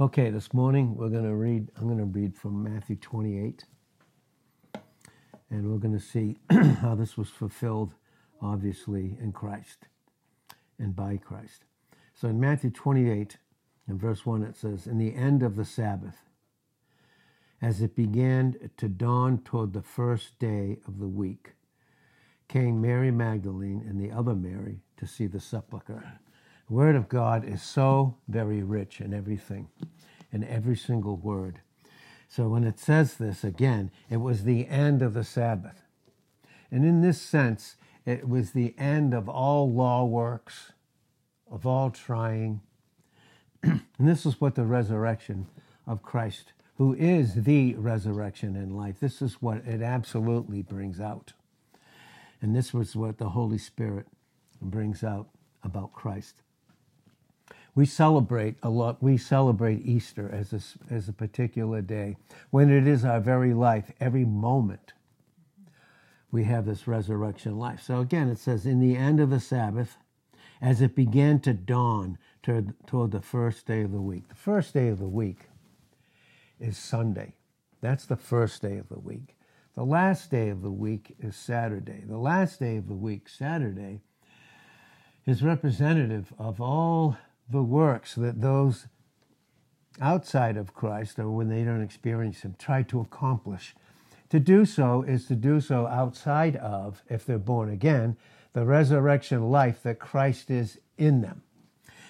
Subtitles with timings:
[0.00, 3.64] Okay, this morning we're going to read, I'm going to read from Matthew 28.
[5.50, 6.36] And we're going to see
[6.80, 7.94] how this was fulfilled,
[8.40, 9.88] obviously, in Christ
[10.78, 11.64] and by Christ.
[12.14, 13.38] So in Matthew 28,
[13.88, 16.18] in verse 1, it says, In the end of the Sabbath,
[17.60, 21.54] as it began to dawn toward the first day of the week,
[22.46, 26.20] came Mary Magdalene and the other Mary to see the sepulchre.
[26.68, 29.68] The word of God is so very rich in everything,
[30.30, 31.60] in every single word.
[32.28, 35.82] So when it says this again, it was the end of the Sabbath.
[36.70, 40.72] And in this sense, it was the end of all law works,
[41.50, 42.60] of all trying.
[43.62, 45.46] and this is what the resurrection
[45.86, 51.32] of Christ, who is the resurrection in life, this is what it absolutely brings out.
[52.42, 54.06] And this was what the Holy Spirit
[54.60, 55.28] brings out
[55.62, 56.42] about Christ.
[57.78, 59.00] We celebrate a lot.
[59.00, 62.16] We celebrate Easter as a, as a particular day
[62.50, 64.94] when it is our very life, every moment.
[66.32, 67.80] We have this resurrection life.
[67.80, 69.96] So again, it says, in the end of the Sabbath,
[70.60, 74.28] as it began to dawn toward, toward the first day of the week.
[74.28, 75.42] The first day of the week
[76.58, 77.36] is Sunday.
[77.80, 79.36] That's the first day of the week.
[79.76, 82.02] The last day of the week is Saturday.
[82.04, 84.00] The last day of the week, Saturday,
[85.26, 87.16] is representative of all
[87.50, 88.86] the works that those
[90.00, 93.74] outside of Christ, or when they don't experience Him, try to accomplish.
[94.30, 98.16] To do so is to do so outside of, if they're born again,
[98.52, 101.42] the resurrection life that Christ is in them.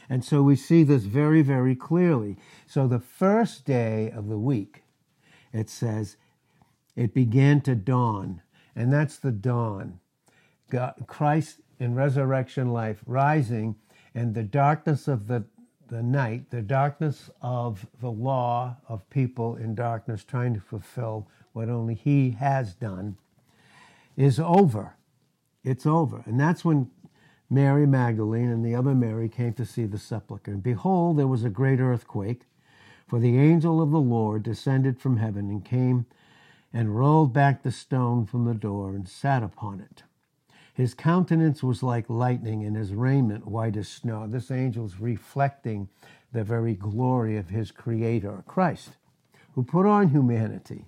[0.09, 2.37] And so we see this very, very clearly.
[2.67, 4.83] So the first day of the week,
[5.53, 6.17] it says,
[6.97, 8.43] it began to dawn.
[8.75, 10.01] And that's the dawn.
[10.71, 13.77] God, Christ in resurrection life rising
[14.19, 15.45] and the darkness of the,
[15.87, 21.69] the night, the darkness of the law of people in darkness trying to fulfill what
[21.69, 23.17] only He has done,
[24.17, 24.97] is over.
[25.63, 26.25] It's over.
[26.27, 26.91] And that's when
[27.49, 30.51] Mary Magdalene and the other Mary came to see the sepulchre.
[30.51, 32.43] And behold, there was a great earthquake,
[33.07, 36.07] for the angel of the Lord descended from heaven and came
[36.73, 40.03] and rolled back the stone from the door and sat upon it.
[40.79, 44.29] His countenance was like lightning, and his raiment white as snow.
[44.29, 45.89] This angel's reflecting
[46.33, 48.91] the very glory of his Creator, Christ,
[49.57, 50.85] who put on humanity.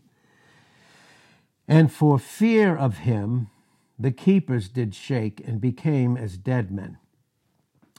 [1.66, 3.50] And for fear of him,
[3.98, 6.98] the keepers did shake and became as dead men.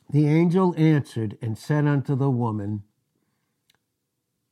[0.09, 2.83] The angel answered and said unto the woman,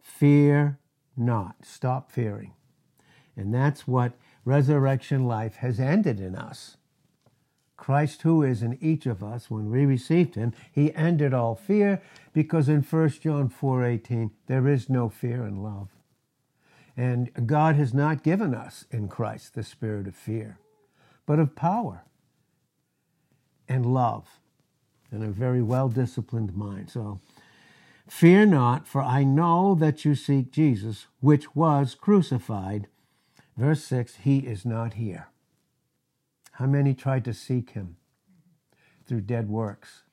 [0.02, 0.78] Fear
[1.16, 1.64] not.
[1.64, 2.52] Stop fearing.
[3.38, 4.12] And that's what
[4.44, 6.76] resurrection life has ended in us.
[7.80, 12.02] Christ who is in each of us when we received him, he ended all fear
[12.34, 15.88] because in 1 John 4:18 there is no fear in love.
[16.98, 20.58] And God has not given us in Christ the spirit of fear,
[21.26, 22.04] but of power
[23.70, 24.40] and love
[25.10, 26.90] and a very well disciplined mind.
[26.90, 27.22] So
[28.10, 32.88] fear not, for I know that you seek Jesus, which was crucified.
[33.56, 35.30] Verse 6 He is not here.
[36.60, 37.96] How many tried to seek him
[39.08, 40.04] through dead works?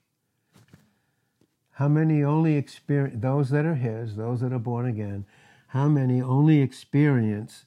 [1.73, 5.27] How many only experience, those that are his, those that are born again,
[5.67, 7.65] how many only experience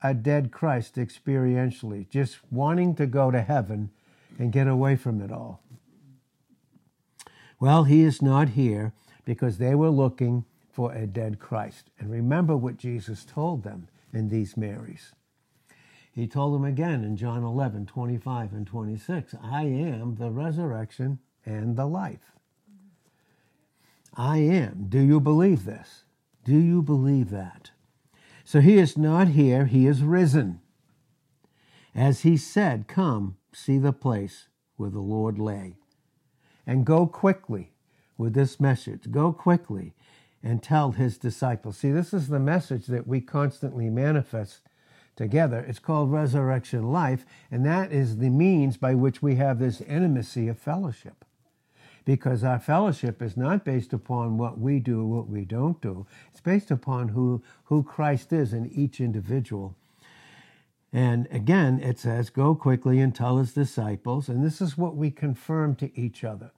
[0.00, 3.90] a dead Christ experientially, just wanting to go to heaven
[4.38, 5.60] and get away from it all?
[7.58, 8.92] Well, he is not here
[9.24, 11.90] because they were looking for a dead Christ.
[11.98, 15.14] And remember what Jesus told them in these Marys.
[16.18, 21.76] He told them again in John 11, 25 and 26, I am the resurrection and
[21.76, 22.32] the life.
[24.16, 24.86] I am.
[24.88, 26.02] Do you believe this?
[26.42, 27.70] Do you believe that?
[28.42, 30.60] So he is not here, he is risen.
[31.94, 35.76] As he said, Come, see the place where the Lord lay.
[36.66, 37.70] And go quickly
[38.16, 39.12] with this message.
[39.12, 39.94] Go quickly
[40.42, 41.76] and tell his disciples.
[41.78, 44.62] See, this is the message that we constantly manifest
[45.18, 45.58] together.
[45.68, 50.48] It's called resurrection life, and that is the means by which we have this intimacy
[50.48, 51.24] of fellowship.
[52.06, 56.06] Because our fellowship is not based upon what we do, or what we don't do.
[56.30, 59.74] It's based upon who, who Christ is in each individual.
[60.90, 64.30] And again, it says, Go quickly and tell his disciples.
[64.30, 66.52] And this is what we confirm to each other.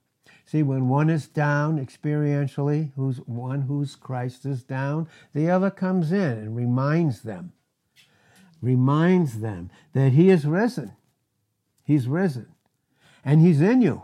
[0.45, 6.11] See, when one is down experientially, who's one whose Christ is down, the other comes
[6.11, 7.51] in and reminds them
[8.61, 10.93] reminds them that He is risen.
[11.83, 12.47] He's risen.
[13.25, 14.03] And He's in you.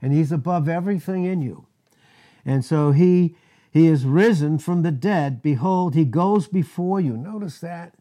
[0.00, 1.66] And He's above everything in you.
[2.44, 3.36] And so He
[3.70, 5.42] He is risen from the dead.
[5.42, 7.16] Behold, he goes before you.
[7.16, 7.94] Notice that.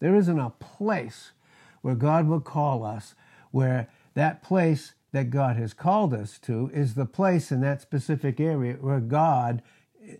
[0.00, 1.32] There isn't a place
[1.80, 3.14] where God will call us
[3.50, 8.40] where that place that God has called us to is the place in that specific
[8.40, 9.62] area where God,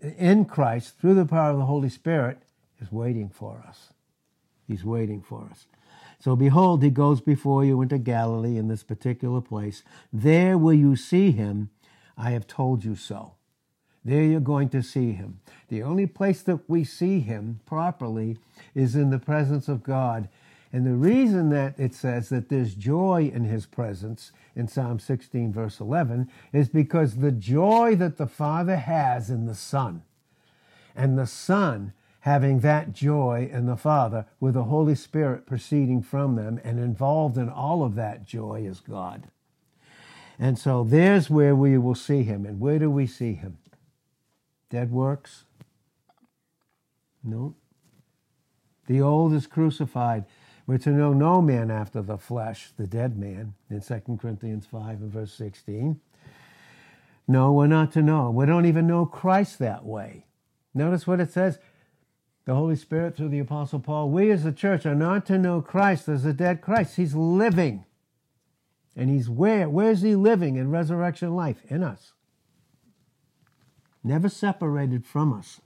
[0.01, 2.39] in Christ, through the power of the Holy Spirit,
[2.79, 3.91] is waiting for us.
[4.67, 5.67] He's waiting for us.
[6.19, 9.83] So behold, he goes before you into Galilee in this particular place.
[10.11, 11.69] There will you see him.
[12.17, 13.33] I have told you so.
[14.03, 15.39] There you're going to see him.
[15.67, 18.37] The only place that we see him properly
[18.73, 20.29] is in the presence of God.
[20.71, 25.51] And the reason that it says that there's joy in his presence in Psalm 16,
[25.53, 30.03] verse 11, is because the joy that the Father has in the Son,
[30.95, 31.93] and the Son
[32.25, 37.37] having that joy in the Father, with the Holy Spirit proceeding from them, and involved
[37.37, 39.27] in all of that joy is God.
[40.39, 42.47] And so there's where we will see him.
[42.47, 43.59] And where do we see him?
[44.71, 45.43] Dead works?
[47.23, 47.53] No.
[48.87, 50.25] The old is crucified.
[50.65, 55.01] We're to know no man after the flesh, the dead man, in 2 Corinthians 5
[55.01, 56.01] and verse 16.
[57.27, 58.31] No, we're not to know.
[58.31, 60.25] We don't even know Christ that way.
[60.73, 61.59] Notice what it says
[62.45, 64.09] the Holy Spirit through the Apostle Paul.
[64.09, 66.95] We as a church are not to know Christ as a dead Christ.
[66.95, 67.85] He's living.
[68.95, 69.67] And he's where?
[69.67, 71.57] Where's he living in resurrection life?
[71.67, 72.13] In us
[74.05, 75.59] never separated from us.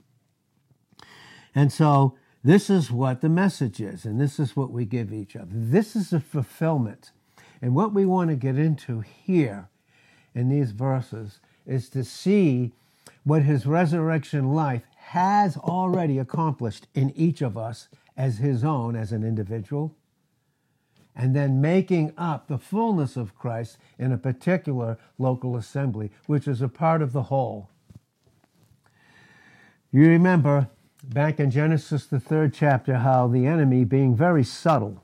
[1.54, 5.36] And so this is what the message is, and this is what we give each
[5.36, 5.52] other.
[5.52, 7.12] This is a fulfillment.
[7.62, 9.68] And what we want to get into here
[10.34, 12.72] in these verses is to see
[13.26, 19.12] what his resurrection life has already accomplished in each of us as his own, as
[19.12, 19.96] an individual,
[21.16, 26.62] and then making up the fullness of Christ in a particular local assembly, which is
[26.62, 27.72] a part of the whole.
[29.92, 30.70] You remember
[31.04, 35.02] back in Genesis, the third chapter, how the enemy, being very subtle,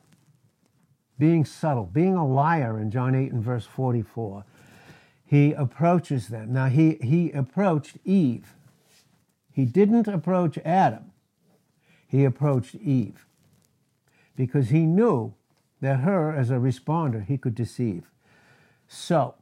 [1.18, 4.46] being subtle, being a liar in John 8 and verse 44,
[5.26, 6.54] he approaches them.
[6.54, 8.54] Now, he, he approached Eve.
[9.56, 11.14] He didn't approach Adam,
[12.06, 13.26] he approached Eve
[14.36, 15.34] because he knew
[15.80, 18.12] that her, as a responder, he could deceive.
[18.90, 19.36] So,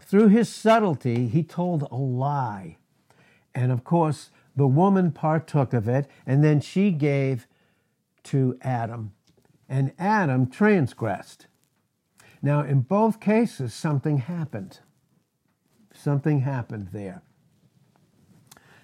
[0.00, 2.78] through his subtlety, he told a lie.
[3.54, 7.46] And of course, the woman partook of it, and then she gave
[8.22, 9.12] to Adam,
[9.68, 11.48] and Adam transgressed.
[12.40, 14.78] Now, in both cases, something happened.
[15.92, 17.20] Something happened there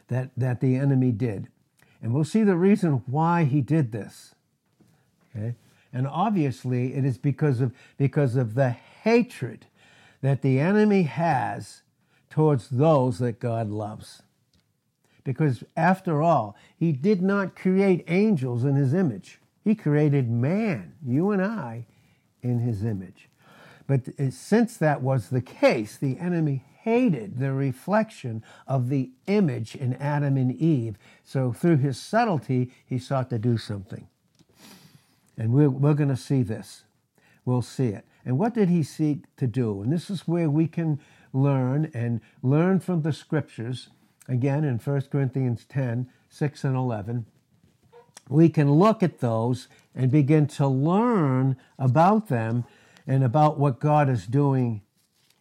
[0.09, 1.49] that, that the enemy did.
[2.03, 4.35] And we'll see the reason why he did this.
[5.35, 5.55] Okay?
[5.93, 9.67] And obviously, it is because of, because of the hatred
[10.21, 11.83] that the enemy has
[12.29, 14.23] towards those that God loves.
[15.25, 19.41] Because after all, he did not create angels in his image.
[19.65, 21.87] He created man, you and I,
[22.43, 23.29] in his image.
[23.87, 29.75] But uh, since that was the case, the enemy hated the reflection of the image
[29.75, 30.97] in Adam and Eve.
[31.25, 34.07] So through his subtlety, he sought to do something.
[35.37, 36.85] And we're, we're going to see this.
[37.45, 38.07] We'll see it.
[38.25, 39.83] And what did he seek to do?
[39.83, 41.01] And this is where we can
[41.33, 43.89] learn and learn from the scriptures
[44.29, 47.27] again in 1 Corinthians 10 6 and 11,
[48.29, 52.65] we can look at those and begin to learn about them
[53.07, 54.83] and about what God is doing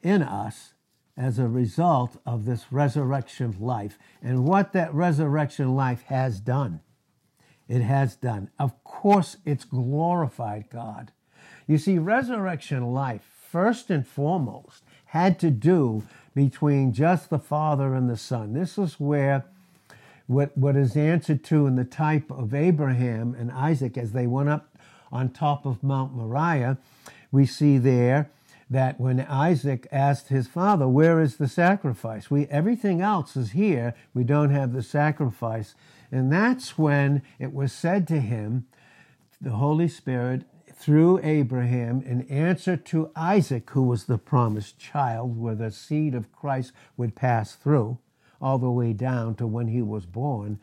[0.02, 0.75] in us
[1.18, 6.82] as a result of this resurrection life and what that resurrection life has done.
[7.68, 8.50] It has done.
[8.60, 11.12] Of course, it's glorified God.
[11.68, 16.04] You see, resurrection life, first and foremost, had to do
[16.36, 18.54] between just the Father and the Son.
[18.54, 19.46] This is where
[20.28, 24.50] what, what is answered to in the type of Abraham and Isaac as they went
[24.50, 24.78] up
[25.12, 26.78] on top of Mount Moriah.
[27.32, 28.30] We see there
[28.70, 32.32] that when Isaac asked his father, Where is the sacrifice?
[32.32, 33.94] We, everything else is here.
[34.14, 35.76] We don't have the sacrifice.
[36.12, 38.66] And that's when it was said to him,
[39.42, 40.44] the Holy Spirit
[40.74, 46.32] through Abraham in answer to Isaac, who was the promised child, where the seed of
[46.32, 47.98] Christ would pass through,
[48.42, 50.60] all the way down to when he was born.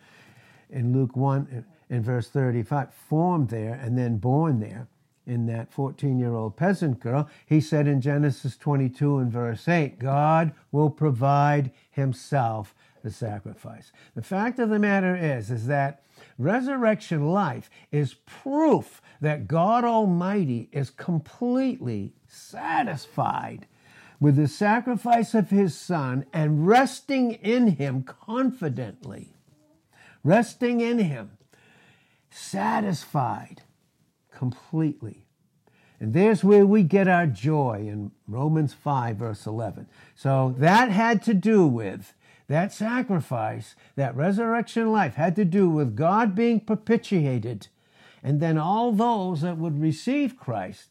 [0.70, 4.88] In Luke 1 in verse 35, formed there and then born there
[5.26, 9.98] in that 14 year old peasant girl, he said in Genesis 22 and verse 8,
[9.98, 13.92] God will provide himself the sacrifice.
[14.14, 16.02] The fact of the matter is, is that
[16.38, 23.66] resurrection life is proof that God Almighty is completely satisfied
[24.20, 29.34] with the sacrifice of his son and resting in him confidently.
[30.24, 31.32] resting in Him,
[32.30, 33.62] satisfied
[34.42, 35.24] completely.
[36.00, 39.86] And there's where we get our joy in Romans 5, verse 11.
[40.16, 42.14] So that had to do with
[42.48, 47.68] that sacrifice, that resurrection life had to do with God being propitiated.
[48.20, 50.88] And then all those that would receive Christ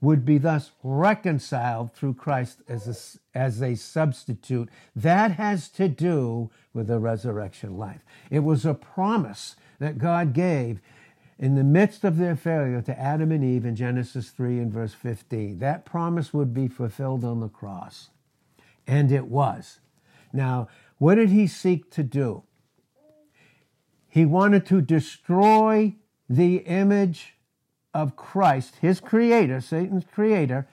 [0.00, 4.68] would be thus reconciled through Christ as a, as a substitute.
[4.94, 8.04] That has to do with the resurrection life.
[8.30, 10.80] It was a promise that God gave
[11.38, 14.94] in the midst of their failure to Adam and Eve in Genesis 3 and verse
[14.94, 15.58] 15.
[15.58, 18.08] That promise would be fulfilled on the cross.
[18.86, 19.80] And it was.
[20.32, 22.44] Now, what did he seek to do?
[24.08, 25.94] He wanted to destroy
[26.28, 27.34] the image
[27.92, 30.66] of Christ, his creator, Satan's creator.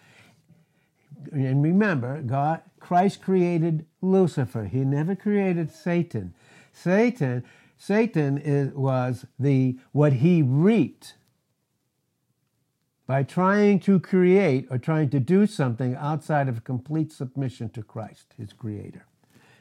[1.32, 4.66] And remember, God, Christ created Lucifer.
[4.66, 6.34] He never created Satan.
[6.72, 7.44] Satan
[7.86, 11.16] Satan is, was the what he reaped
[13.06, 18.36] by trying to create or trying to do something outside of complete submission to Christ,
[18.38, 19.06] his creator.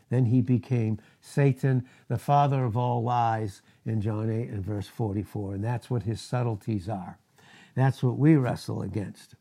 [0.08, 5.54] Then he became Satan, the father of all lies, in John 8 and verse 44.
[5.54, 7.18] And that's what his subtleties are.
[7.74, 9.34] That's what we wrestle against.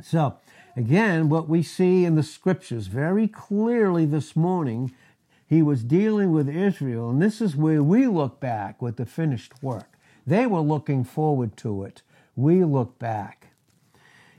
[0.00, 0.36] So,
[0.76, 4.92] again, what we see in the scriptures very clearly this morning
[5.50, 9.60] he was dealing with Israel, and this is where we look back with the finished
[9.60, 9.98] work.
[10.24, 12.02] They were looking forward to it.
[12.36, 13.48] We look back.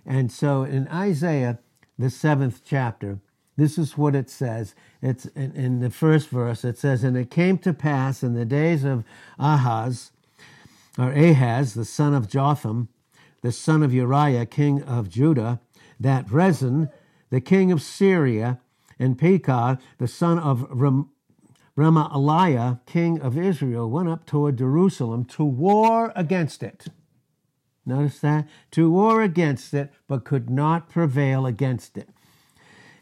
[0.06, 1.60] And so in Isaiah,
[2.00, 3.20] the seventh chapter,
[3.58, 4.74] this is what it says.
[5.02, 6.64] It's in, in, the first verse.
[6.64, 9.04] It says, "And it came to pass in the days of
[9.38, 10.12] Ahaz,
[10.98, 12.88] or Ahaz, the son of Jotham,
[13.42, 15.60] the son of Uriah, king of Judah,
[16.00, 16.90] that Rezin,
[17.32, 18.62] the king of Syria,
[19.02, 21.10] and Pekah, the son of Ram-
[21.76, 26.86] Remaliah, king of Israel, went up toward Jerusalem to war against it.
[27.84, 28.48] Notice that?
[28.72, 32.10] To war against it, but could not prevail against it.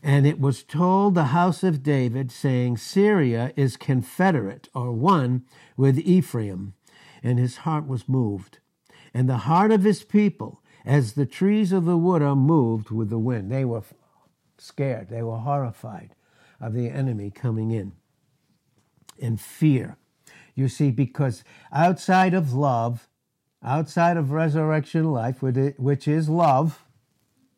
[0.02, 5.44] And it was told the house of David, saying, Syria is confederate or one
[5.76, 6.76] with Ephraim.
[7.22, 8.60] And his heart was moved.
[9.14, 13.10] And the heart of his people, as the trees of the wood are moved with
[13.10, 13.52] the wind.
[13.52, 13.84] They were
[14.62, 15.10] scared.
[15.10, 16.16] They were horrified
[16.60, 17.94] of the enemy coming in
[19.18, 19.98] in fear.
[20.56, 23.08] You see, because outside of love,
[23.64, 26.86] outside of resurrection life, which is love,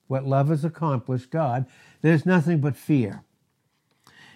[0.08, 1.66] what love has accomplished, God,
[2.02, 3.24] there's nothing but fear.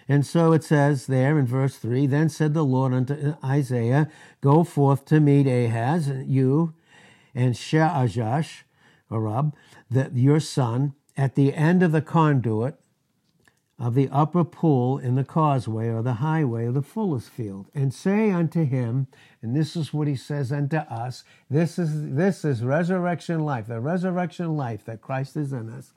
[0.08, 4.08] And so it says there in verse 3 Then said the Lord unto Isaiah,
[4.40, 6.74] Go forth to meet Ahaz, you
[7.34, 8.62] and Sheajash,
[9.10, 9.54] Arab,
[9.90, 12.78] that your son, at the end of the conduit
[13.78, 17.92] of the upper pool in the causeway or the highway of the fuller's field, and
[17.92, 19.06] say unto him,
[19.42, 23.80] and this is what he says unto us, this is this is resurrection life, the
[23.80, 25.92] resurrection life that Christ is in us,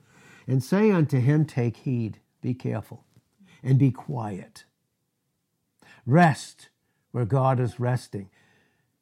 [0.46, 3.06] and say unto him, Take heed, be careful,
[3.64, 4.66] and be quiet.
[6.06, 6.70] Rest
[7.12, 8.30] where God is resting.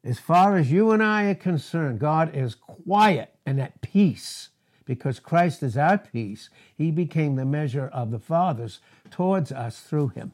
[0.03, 4.49] As far as you and I are concerned, God is quiet and at peace
[4.87, 8.79] because Christ is our peace, he became the measure of the Father's
[9.11, 10.31] towards us through him.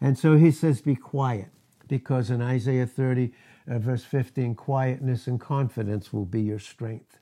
[0.00, 1.48] And so he says, Be quiet,
[1.88, 3.32] because in Isaiah 30,
[3.68, 7.18] uh, verse 15, quietness and confidence will be your strength.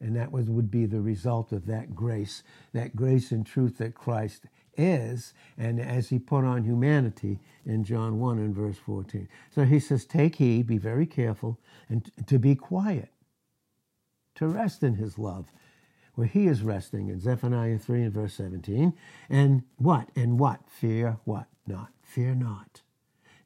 [0.00, 3.94] And that was, would be the result of that grace, that grace and truth that
[3.94, 9.28] Christ is, and as he put on humanity in John 1 and verse 14.
[9.54, 13.10] So he says, Take heed, be very careful, and to be quiet,
[14.36, 15.52] to rest in his love,
[16.14, 18.92] where he is resting in Zephaniah 3 and verse 17.
[19.28, 20.08] And what?
[20.14, 20.60] And what?
[20.68, 21.46] Fear what?
[21.66, 21.90] Not.
[22.02, 22.82] Fear not.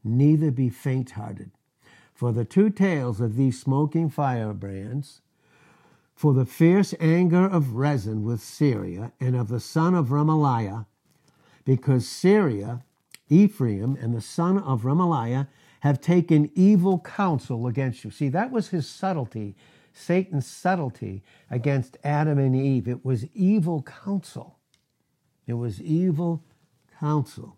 [0.04, 1.50] Neither be faint hearted.
[2.14, 5.20] For the two tails of these smoking firebrands,
[6.14, 10.86] for the fierce anger of Rezin with Syria and of the son of Remaliah,
[11.64, 12.82] because Syria,
[13.28, 15.46] Ephraim, and the son of Remaliah
[15.80, 18.10] have taken evil counsel against you.
[18.10, 19.54] See, that was his subtlety
[19.92, 22.88] Satan's subtlety against Adam and Eve.
[22.88, 24.58] It was evil counsel.
[25.46, 26.44] It was evil
[27.00, 27.56] counsel.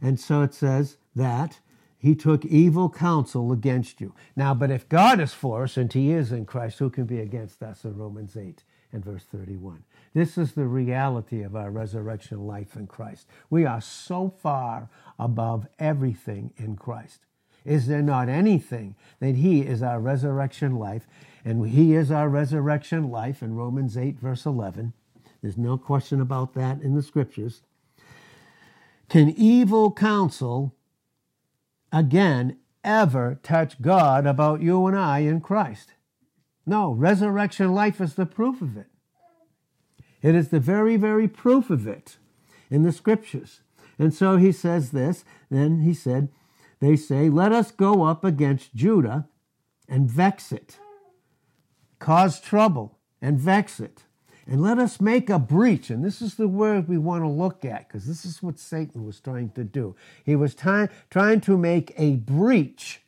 [0.00, 1.60] And so it says that
[1.96, 4.12] he took evil counsel against you.
[4.34, 7.20] Now, but if God is for us, and he is in Christ, who can be
[7.20, 9.84] against us in Romans 8 and verse 31?
[10.12, 13.28] This is the reality of our resurrection life in Christ.
[13.50, 17.20] We are so far above everything in Christ.
[17.64, 21.06] Is there not anything that He is our resurrection life?
[21.44, 24.92] And He is our resurrection life in Romans 8, verse 11.
[25.40, 27.62] There's no question about that in the scriptures.
[29.08, 30.74] Can evil counsel
[31.92, 35.92] again ever touch God about you and I in Christ.
[36.66, 38.86] No, resurrection life is the proof of it.
[40.20, 42.16] It is the very, very proof of it
[42.70, 43.60] in the scriptures.
[43.98, 45.24] And so he says this.
[45.50, 46.28] Then he said,
[46.82, 49.28] They say, Let us go up against Judah
[49.88, 50.78] and vex it,
[52.00, 54.02] cause trouble and vex it.
[54.48, 55.90] And let us make a breach.
[55.90, 59.06] And this is the word we want to look at because this is what Satan
[59.06, 59.94] was trying to do.
[60.24, 63.02] He was ty- trying to make a breach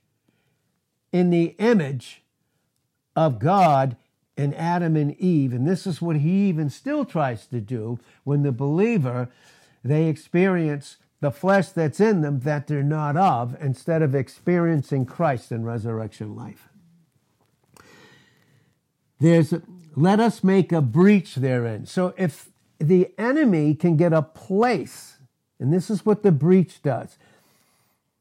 [1.10, 2.22] in the image
[3.16, 3.96] of God
[4.36, 5.52] in Adam and Eve.
[5.52, 9.30] And this is what he even still tries to do when the believer,
[9.82, 15.50] they experience the flesh that's in them that they're not of instead of experiencing Christ
[15.50, 16.68] in resurrection life.
[19.18, 19.54] There's
[19.96, 21.86] let us make a breach therein.
[21.86, 25.16] So if the enemy can get a place,
[25.58, 27.16] and this is what the breach does,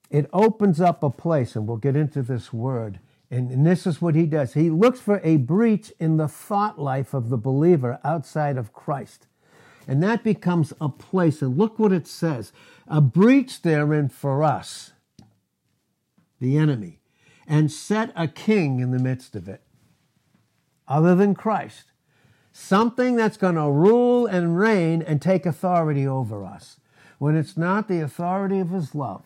[0.09, 2.99] it opens up a place, and we'll get into this word.
[3.29, 4.53] And, and this is what he does.
[4.53, 9.27] He looks for a breach in the thought life of the believer outside of Christ.
[9.87, 11.41] And that becomes a place.
[11.41, 12.51] And look what it says
[12.87, 14.91] a breach therein for us,
[16.39, 16.99] the enemy,
[17.47, 19.61] and set a king in the midst of it
[20.87, 21.85] other than Christ.
[22.51, 26.79] Something that's going to rule and reign and take authority over us.
[27.17, 29.23] When it's not the authority of His love,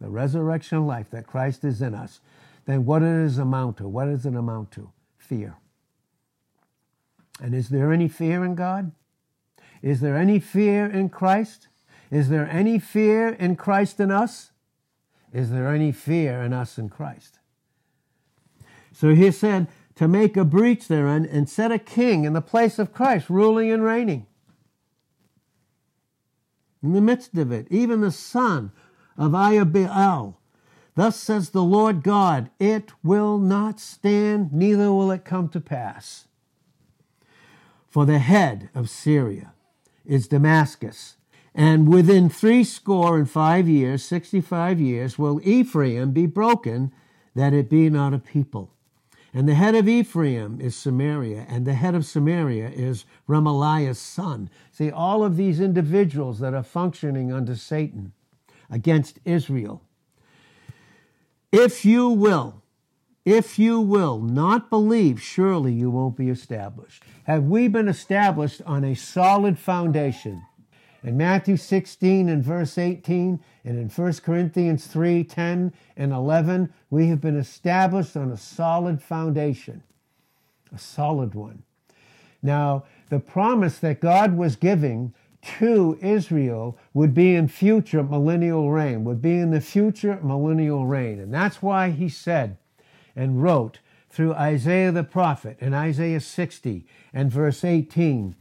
[0.00, 2.20] the resurrection life that Christ is in us,
[2.66, 3.88] then what does it amount to?
[3.88, 4.90] What does it amount to?
[5.16, 5.56] Fear.
[7.40, 8.92] And is there any fear in God?
[9.82, 11.68] Is there any fear in Christ?
[12.10, 14.52] Is there any fear in Christ in us?
[15.32, 17.38] Is there any fear in us in Christ?
[18.92, 22.78] So he said, to make a breach therein and set a king in the place
[22.78, 24.26] of Christ, ruling and reigning.
[26.82, 28.72] In the midst of it, even the son
[29.16, 30.36] of Tabeal.
[30.94, 36.28] Thus says the Lord God, it will not stand, neither will it come to pass.
[37.88, 39.52] For the head of Syria
[40.06, 41.16] is Damascus,
[41.54, 46.92] and within three score and five years, sixty five years, will Ephraim be broken,
[47.34, 48.72] that it be not a people.
[49.34, 54.48] And the head of Ephraim is Samaria, and the head of Samaria is Remaliah's son.
[54.72, 58.12] See, all of these individuals that are functioning under Satan
[58.70, 59.82] against Israel.
[61.52, 62.62] If you will,
[63.26, 67.02] if you will not believe, surely you won't be established.
[67.24, 70.46] Have we been established on a solid foundation?
[71.02, 77.08] In Matthew 16 and verse 18, and in 1 Corinthians 3 10 and 11, we
[77.08, 79.82] have been established on a solid foundation,
[80.72, 81.64] a solid one.
[82.42, 85.12] Now, the promise that God was giving
[85.58, 91.18] to Israel would be in future millennial reign, would be in the future millennial reign.
[91.18, 92.56] And that's why he said
[93.16, 98.36] and wrote through Isaiah the prophet in Isaiah 60 and verse 18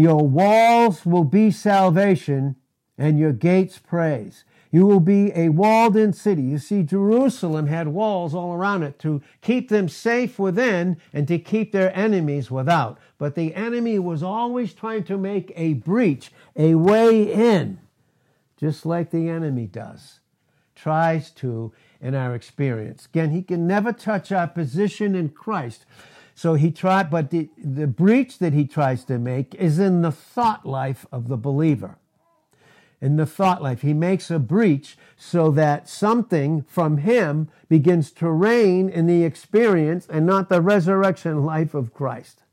[0.00, 2.56] your walls will be salvation
[2.96, 4.44] and your gates praise.
[4.70, 6.42] You will be a walled in city.
[6.42, 11.38] You see, Jerusalem had walls all around it to keep them safe within and to
[11.38, 12.98] keep their enemies without.
[13.18, 17.80] But the enemy was always trying to make a breach, a way in,
[18.56, 20.20] just like the enemy does,
[20.74, 23.06] tries to in our experience.
[23.06, 25.86] Again, he can never touch our position in Christ
[26.34, 30.12] so he tried, but the, the breach that he tries to make is in the
[30.12, 31.98] thought life of the believer.
[33.00, 38.30] In the thought life, he makes a breach so that something from him begins to
[38.30, 42.44] reign in the experience and not the resurrection life of Christ.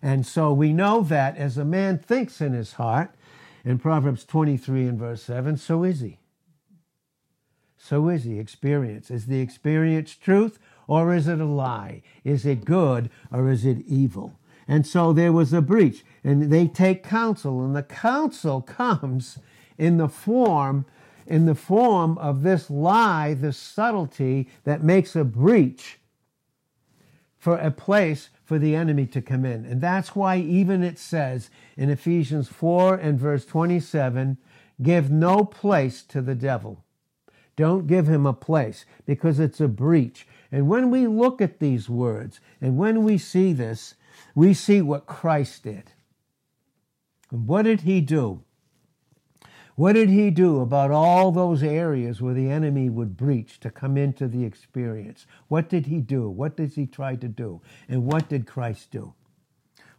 [0.00, 3.14] And so we know that as a man thinks in his heart,
[3.64, 6.18] in Proverbs 23 and verse 7, so is he.
[7.84, 8.38] So is he.
[8.38, 9.10] Experience.
[9.10, 12.02] Is the experience truth or is it a lie?
[12.22, 14.38] Is it good or is it evil?
[14.68, 19.40] And so there was a breach, and they take counsel, and the counsel comes
[19.76, 20.86] in the form
[21.26, 25.98] in the form of this lie, this subtlety that makes a breach
[27.38, 29.64] for a place for the enemy to come in.
[29.64, 34.36] And that's why even it says in Ephesians 4 and verse 27,
[34.82, 36.84] give no place to the devil.
[37.56, 40.26] Don't give him a place because it's a breach.
[40.50, 43.94] And when we look at these words and when we see this,
[44.34, 45.92] we see what Christ did.
[47.30, 48.42] And what did he do?
[49.74, 53.96] What did he do about all those areas where the enemy would breach to come
[53.96, 55.26] into the experience?
[55.48, 56.28] What did he do?
[56.28, 57.62] What does he try to do?
[57.88, 59.14] And what did Christ do?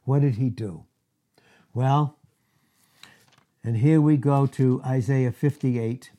[0.03, 0.85] What did he do?
[1.73, 2.19] Well,
[3.63, 6.11] and here we go to Isaiah 58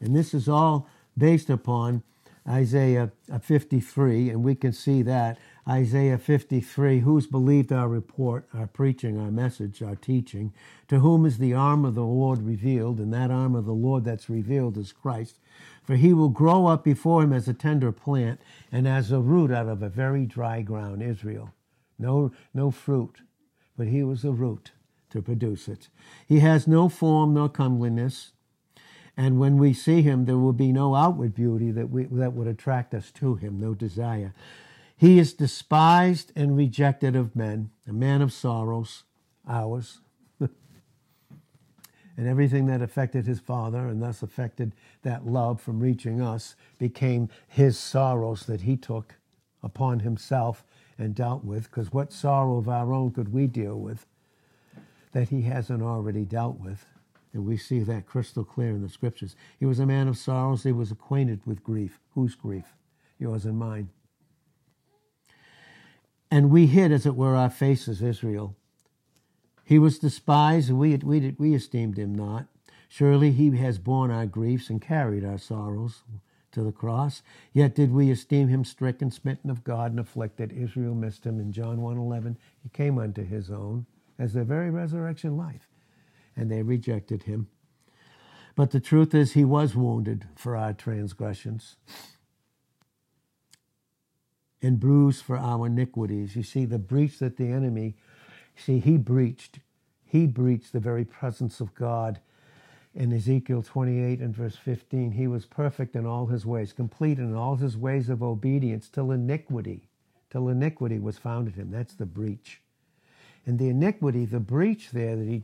[0.00, 2.02] And this is all based upon
[2.48, 5.38] Isaiah uh, 53, and we can see that.
[5.68, 10.52] Isaiah 53, who's believed our report, our preaching, our message, our teaching?
[10.88, 13.00] To whom is the arm of the Lord revealed?
[13.00, 15.40] And that arm of the Lord that's revealed is Christ.
[15.82, 19.50] For he will grow up before him as a tender plant and as a root
[19.50, 21.52] out of a very dry ground, Israel.
[21.98, 23.22] No, no fruit,
[23.76, 24.72] but he was a root
[25.10, 25.88] to produce it.
[26.26, 28.32] He has no form nor comeliness,
[29.16, 32.46] and when we see him, there will be no outward beauty that, we, that would
[32.46, 34.34] attract us to him, no desire.
[34.96, 39.04] He is despised and rejected of men, a man of sorrows,
[39.48, 40.00] ours.
[40.40, 40.50] and
[42.18, 47.78] everything that affected his father and thus affected that love from reaching us became his
[47.78, 49.14] sorrows that he took
[49.62, 50.62] upon himself
[50.98, 51.70] and dealt with.
[51.70, 54.06] Because what sorrow of our own could we deal with
[55.12, 56.84] that he hasn't already dealt with?
[57.36, 59.36] And we see that crystal clear in the scriptures.
[59.60, 60.62] He was a man of sorrows.
[60.62, 62.00] He was acquainted with grief.
[62.14, 62.64] Whose grief?
[63.18, 63.90] Yours and mine.
[66.30, 68.56] And we hid, as it were, our faces, Israel.
[69.64, 72.46] He was despised, and we, we, we esteemed him not.
[72.88, 76.04] Surely he has borne our griefs and carried our sorrows
[76.52, 77.20] to the cross.
[77.52, 80.52] Yet did we esteem him stricken, smitten of God, and afflicted.
[80.52, 81.38] Israel missed him.
[81.38, 83.84] In John 1.11, he came unto his own
[84.18, 85.65] as the very resurrection life,
[86.36, 87.48] and they rejected him.
[88.54, 91.76] But the truth is, he was wounded for our transgressions
[94.62, 96.36] and bruised for our iniquities.
[96.36, 97.96] You see, the breach that the enemy,
[98.56, 99.60] see, he breached.
[100.04, 102.20] He breached the very presence of God.
[102.94, 107.34] In Ezekiel 28 and verse 15, he was perfect in all his ways, complete in
[107.34, 109.90] all his ways of obedience, till iniquity,
[110.30, 111.70] till iniquity was found in him.
[111.70, 112.62] That's the breach.
[113.46, 115.42] And the iniquity, the breach there that he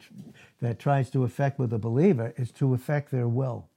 [0.61, 3.69] that tries to affect with a believer is to affect their will.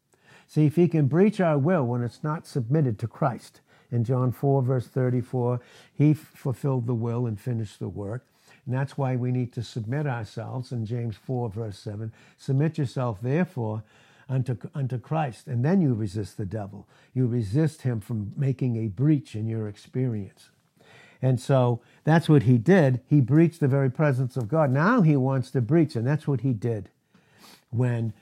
[0.47, 3.61] See, if he can breach our will when it's not submitted to Christ,
[3.91, 5.59] in John 4, verse 34,
[5.93, 8.25] he fulfilled the will and finished the work.
[8.65, 12.11] And that's why we need to submit ourselves in James 4, verse 7.
[12.37, 13.83] Submit yourself, therefore,
[14.27, 16.87] unto, unto Christ, and then you resist the devil.
[17.13, 20.49] You resist him from making a breach in your experience.
[21.21, 23.01] And so that's what he did.
[23.07, 24.71] He breached the very presence of God.
[24.71, 26.89] Now he wants to breach, and that's what he did
[27.69, 28.13] when,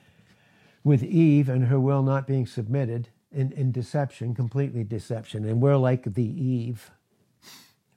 [0.82, 5.44] with Eve and her will not being submitted, in, in deception, completely deception.
[5.44, 6.90] And we're like the Eve.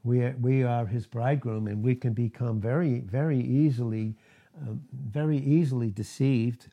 [0.04, 4.16] We are, we are his bridegroom, and we can become very, very easily,
[4.60, 6.68] uh, very easily deceived.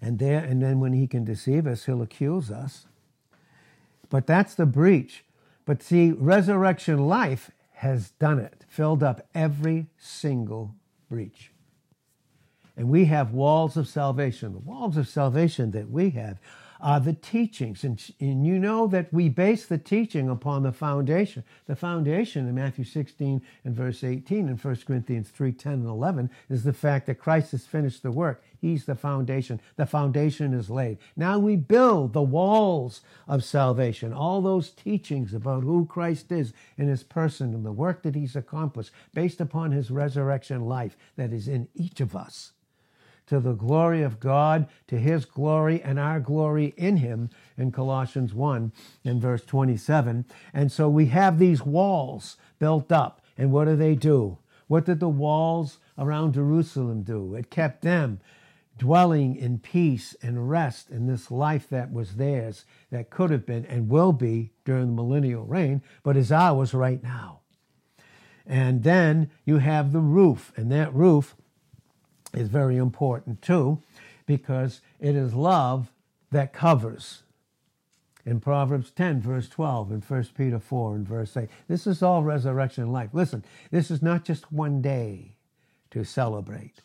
[0.00, 2.86] And there, and then when he can deceive us, he'll accuse us.
[4.08, 5.24] But that's the breach.
[5.66, 10.74] But see, resurrection life has done it, filled up every single
[11.10, 11.50] breach.
[12.76, 14.52] And we have walls of salvation.
[14.52, 16.38] The walls of salvation that we have
[16.80, 17.84] are the teachings.
[17.84, 21.42] And, and you know that we base the teaching upon the foundation.
[21.66, 26.30] The foundation in Matthew 16 and verse 18 and 1 Corinthians 3 10 and 11
[26.48, 28.42] is the fact that Christ has finished the work.
[28.66, 29.60] He's the foundation.
[29.76, 30.98] The foundation is laid.
[31.14, 34.12] Now we build the walls of salvation.
[34.12, 38.34] All those teachings about who Christ is in his person and the work that he's
[38.34, 42.54] accomplished based upon his resurrection life that is in each of us
[43.28, 48.34] to the glory of God, to his glory and our glory in him in Colossians
[48.34, 48.72] 1
[49.04, 50.24] and verse 27.
[50.52, 53.20] And so we have these walls built up.
[53.38, 54.38] And what do they do?
[54.66, 57.36] What did the walls around Jerusalem do?
[57.36, 58.18] It kept them
[58.78, 63.64] dwelling in peace and rest in this life that was theirs, that could have been
[63.66, 67.40] and will be during the millennial reign, but is ours right now.
[68.46, 71.34] And then you have the roof, and that roof
[72.32, 73.82] is very important too,
[74.26, 75.90] because it is love
[76.30, 77.22] that covers.
[78.24, 81.48] In Proverbs 10, verse 12, and 1 Peter 4, and verse 8.
[81.68, 83.10] This is all resurrection life.
[83.12, 85.36] Listen, this is not just one day
[85.92, 86.82] to celebrate.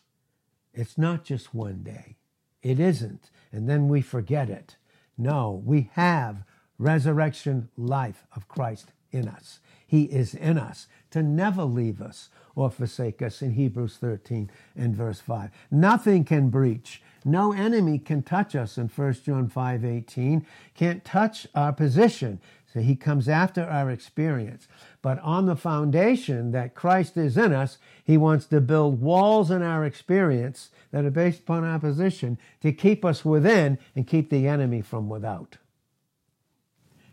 [0.73, 2.17] It's not just one day.
[2.62, 3.29] It isn't.
[3.51, 4.77] And then we forget it.
[5.17, 6.43] No, we have
[6.77, 9.60] resurrection life of Christ in us.
[9.86, 14.95] He is in us to never leave us or forsake us in Hebrews 13 and
[14.95, 15.51] verse 5.
[15.69, 17.01] Nothing can breach.
[17.23, 20.45] No enemy can touch us in 1 John 5 18.
[20.75, 22.39] Can't touch our position.
[22.73, 24.67] So he comes after our experience.
[25.01, 29.62] But on the foundation that Christ is in us, he wants to build walls in
[29.62, 34.47] our experience that are based upon our position to keep us within and keep the
[34.47, 35.57] enemy from without.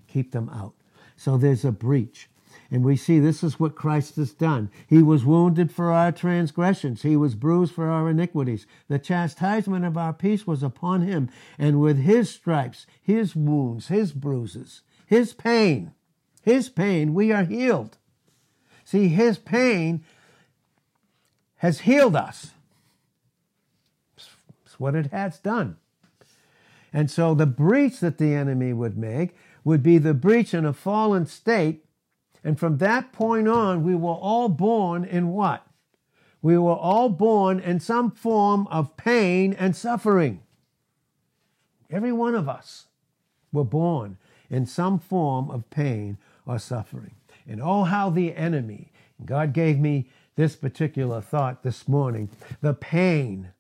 [0.07, 0.75] Keep them out.
[1.17, 2.29] So there's a breach.
[2.71, 4.71] And we see this is what Christ has done.
[4.87, 7.03] He was wounded for our transgressions.
[7.03, 8.67] He was bruised for our iniquities.
[8.89, 11.31] The chastisement of our peace was upon him.
[11.59, 15.93] And with his stripes, his wounds, his bruises, his pain,
[16.43, 17.97] his pain, we are healed.
[18.85, 20.05] See, his pain
[21.57, 22.51] has healed us.
[24.17, 25.79] It's what it has done.
[26.93, 30.75] And so the breach that the enemy would make would be the breach in a
[30.75, 31.87] fallen state.
[32.45, 35.67] And from that point on, we were all born in what?
[36.43, 40.43] We were all born in some form of pain and suffering.
[41.91, 42.87] Every one of us
[43.53, 44.19] were born
[44.51, 47.15] in some form of pain or suffering.
[47.47, 48.93] And oh, how the enemy,
[49.25, 52.31] God gave me this particular thought this morning
[52.61, 53.51] the pain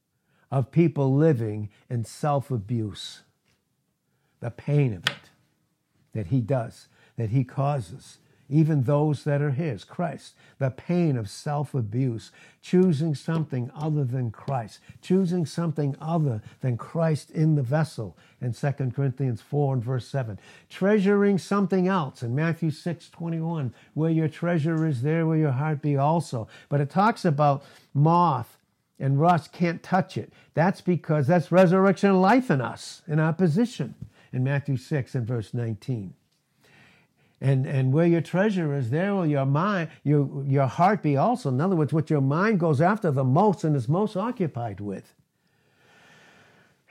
[0.51, 3.23] of people living in self abuse.
[4.41, 5.31] The pain of it
[6.15, 10.35] that he does, that he causes, even those that are his, Christ.
[10.59, 12.31] The pain of self abuse,
[12.63, 18.73] choosing something other than Christ, choosing something other than Christ in the vessel in 2
[18.95, 20.39] Corinthians 4 and verse 7.
[20.71, 25.83] Treasuring something else in Matthew 6 21, where your treasure is, there will your heart
[25.83, 26.49] be also.
[26.69, 28.57] But it talks about moth
[28.99, 30.33] and rust can't touch it.
[30.55, 33.95] That's because that's resurrection life in us, in our position
[34.33, 36.15] in Matthew 6 and verse 19.
[37.41, 41.51] And, and where your treasure is, there will your mind, your, your heart be also.
[41.51, 45.15] In other words, what your mind goes after the most and is most occupied with.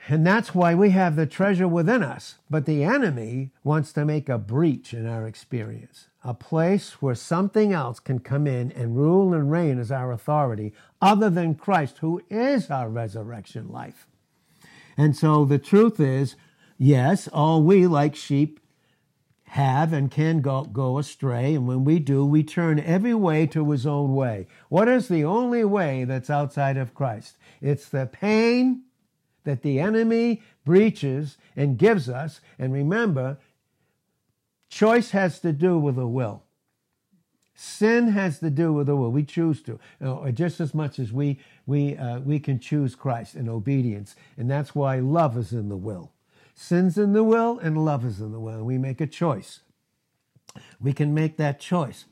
[0.08, 2.36] And that's why we have the treasure within us.
[2.48, 7.74] But the enemy wants to make a breach in our experience, a place where something
[7.74, 12.22] else can come in and rule and reign as our authority, other than Christ, who
[12.30, 14.06] is our resurrection life.
[14.96, 16.36] And so the truth is,
[16.78, 18.60] yes, all we, like sheep,
[19.48, 21.54] have and can go, go astray.
[21.54, 24.46] And when we do, we turn every way to his own way.
[24.68, 27.36] What is the only way that's outside of Christ?
[27.60, 28.82] It's the pain
[29.44, 32.40] that the enemy breaches and gives us.
[32.58, 33.38] And remember,
[34.68, 36.42] choice has to do with the will.
[37.54, 39.10] Sin has to do with the will.
[39.10, 43.34] We choose to, you just as much as we we uh, we can choose Christ
[43.34, 46.12] in obedience, and that's why love is in the will.
[46.60, 48.64] Sin's in the will, and love is in the will.
[48.64, 49.60] We make a choice.
[50.80, 52.06] We can make that choice,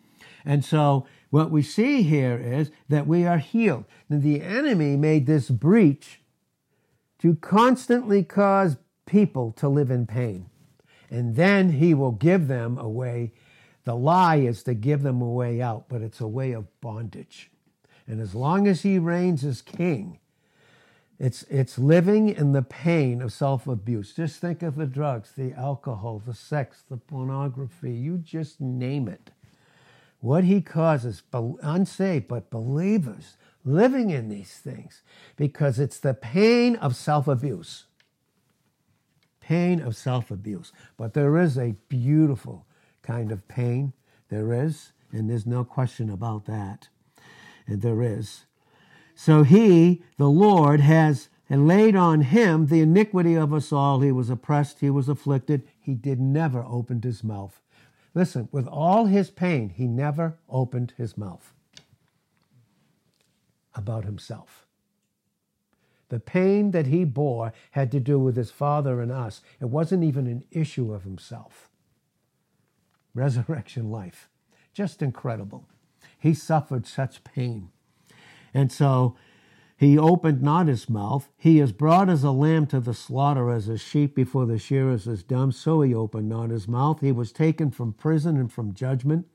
[0.44, 3.86] and so what we see here is that we are healed.
[4.08, 6.20] And the enemy made this breach
[7.18, 10.48] to constantly cause people to live in pain.
[11.10, 13.32] And then he will give them a way.
[13.82, 17.50] The lie is to give them a way out, but it's a way of bondage.
[18.06, 20.20] And as long as he reigns as king,
[21.18, 24.12] it's, it's living in the pain of self abuse.
[24.12, 29.30] Just think of the drugs, the alcohol, the sex, the pornography, you just name it.
[30.20, 35.02] What he causes, unsaved, but believers, living in these things
[35.36, 37.84] because it's the pain of self abuse.
[39.40, 40.72] Pain of self abuse.
[40.96, 42.66] But there is a beautiful
[43.02, 43.92] kind of pain.
[44.28, 46.88] There is, and there's no question about that.
[47.66, 48.44] And there is.
[49.18, 54.00] So he, the Lord, has laid on him the iniquity of us all.
[54.00, 57.60] He was oppressed, he was afflicted, he did never opened his mouth.
[58.14, 61.54] Listen, with all his pain, he never opened his mouth
[63.74, 64.66] about himself.
[66.10, 69.40] The pain that he bore had to do with his Father and us.
[69.60, 71.70] It wasn't even an issue of himself.
[73.14, 74.28] Resurrection life.
[74.74, 75.66] Just incredible.
[76.18, 77.70] He suffered such pain.
[78.56, 79.16] And so
[79.76, 81.28] he opened not his mouth.
[81.36, 85.06] He is brought as a lamb to the slaughter, as a sheep before the shearers
[85.06, 85.52] is dumb.
[85.52, 87.00] So he opened not his mouth.
[87.00, 89.26] He was taken from prison and from judgment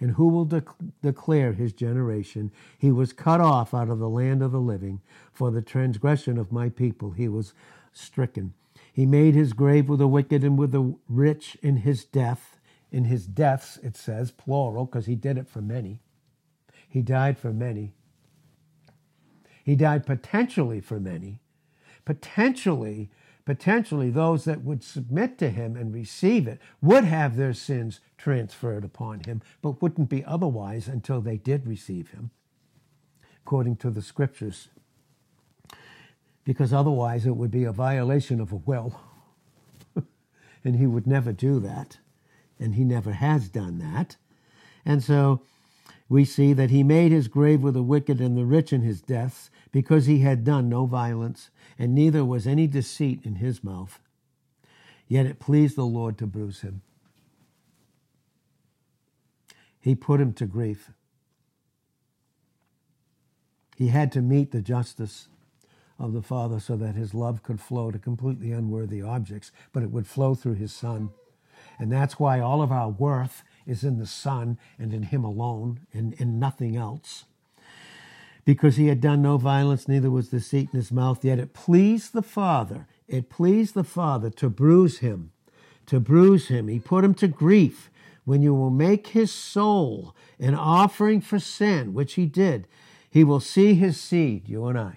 [0.00, 0.64] and who will de-
[1.02, 2.52] declare his generation?
[2.78, 5.00] He was cut off out of the land of the living.
[5.32, 7.54] For the transgression of my people he was
[7.92, 8.54] stricken.
[8.92, 12.58] He made his grave with the wicked and with the rich in his death.
[12.90, 16.00] In his deaths, it says, plural, because he did it for many.
[16.88, 17.94] He died for many.
[19.66, 21.40] He died potentially for many.
[22.06, 23.10] Potentially
[23.46, 28.84] potentially those that would submit to him and receive it would have their sins transferred
[28.84, 32.30] upon him, but wouldn't be otherwise until they did receive him,
[33.44, 34.68] according to the scriptures.
[36.44, 39.00] Because otherwise it would be a violation of a will.
[40.64, 41.98] and he would never do that.
[42.58, 44.16] And he never has done that.
[44.84, 45.42] And so
[46.08, 49.00] we see that he made his grave with the wicked and the rich in his
[49.00, 54.00] deaths, because he had done no violence, and neither was any deceit in his mouth.
[55.06, 56.80] Yet it pleased the Lord to bruise him.
[59.78, 60.92] He put him to grief.
[63.76, 65.28] He had to meet the justice
[65.98, 69.90] of the Father so that his love could flow to completely unworthy objects, but it
[69.90, 71.10] would flow through his Son.
[71.78, 75.80] And that's why all of our worth is in the Son and in him alone
[75.92, 77.26] and in nothing else.
[78.46, 82.12] Because he had done no violence, neither was deceit in his mouth, yet it pleased
[82.12, 85.32] the Father, it pleased the Father to bruise him,
[85.86, 86.68] to bruise him.
[86.68, 87.90] He put him to grief
[88.24, 92.68] when you will make his soul an offering for sin, which he did.
[93.10, 94.92] He will see his seed, you and I.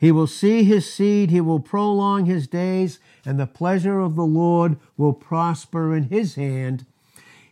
[0.00, 4.24] He will see his seed, he will prolong his days, and the pleasure of the
[4.24, 6.86] Lord will prosper in his hand.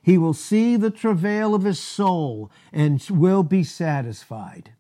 [0.01, 4.71] He will see the travail of his soul and will be satisfied.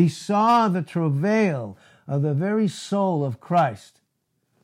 [0.00, 1.76] He saw the travail
[2.08, 4.00] of the very soul of Christ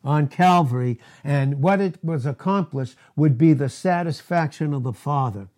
[0.02, 5.48] on Calvary, and what it was accomplished would be the satisfaction of the Father.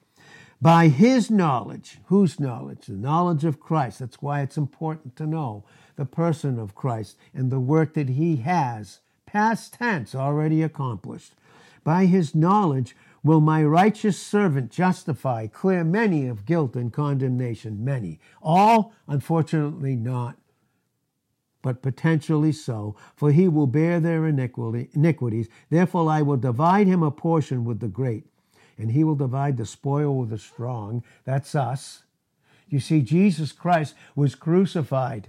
[0.61, 2.87] By his knowledge, whose knowledge?
[2.87, 4.01] The knowledge of Christ.
[4.01, 5.63] That's why it's important to know
[5.95, 11.35] the person of Christ and the work that he has, past tense, already accomplished.
[11.85, 18.21] By his knowledge will my righteous servant justify, clear many of guilt and condemnation, many.
[18.43, 20.37] All, unfortunately, not,
[21.63, 25.49] but potentially so, for he will bear their iniquities.
[25.71, 28.25] Therefore, I will divide him a portion with the great,
[28.77, 31.03] and he will divide the spoil with the strong.
[31.25, 32.05] That's us.
[32.69, 35.29] You see, Jesus Christ was crucified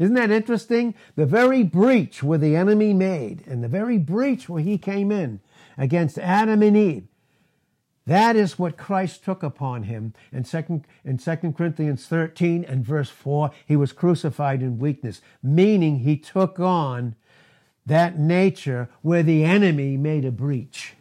[0.00, 0.94] isn't that interesting?
[1.14, 5.40] The very breach where the enemy made and the very breach where he came in
[5.76, 7.06] against Adam and Eve,
[8.10, 10.14] that is what Christ took upon him.
[10.32, 16.00] In 2, in 2 Corinthians 13 and verse 4, he was crucified in weakness, meaning
[16.00, 17.14] he took on
[17.86, 20.94] that nature where the enemy made a breach.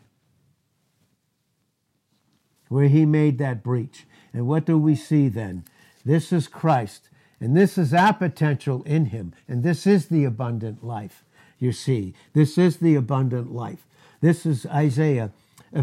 [2.68, 4.06] Where he made that breach.
[4.34, 5.66] And what do we see then?
[6.06, 7.10] This is Christ
[7.42, 9.34] and this is our potential in him.
[9.48, 11.24] And this is the abundant life,
[11.58, 12.14] you see.
[12.34, 13.86] This is the abundant life.
[14.22, 15.32] This is Isaiah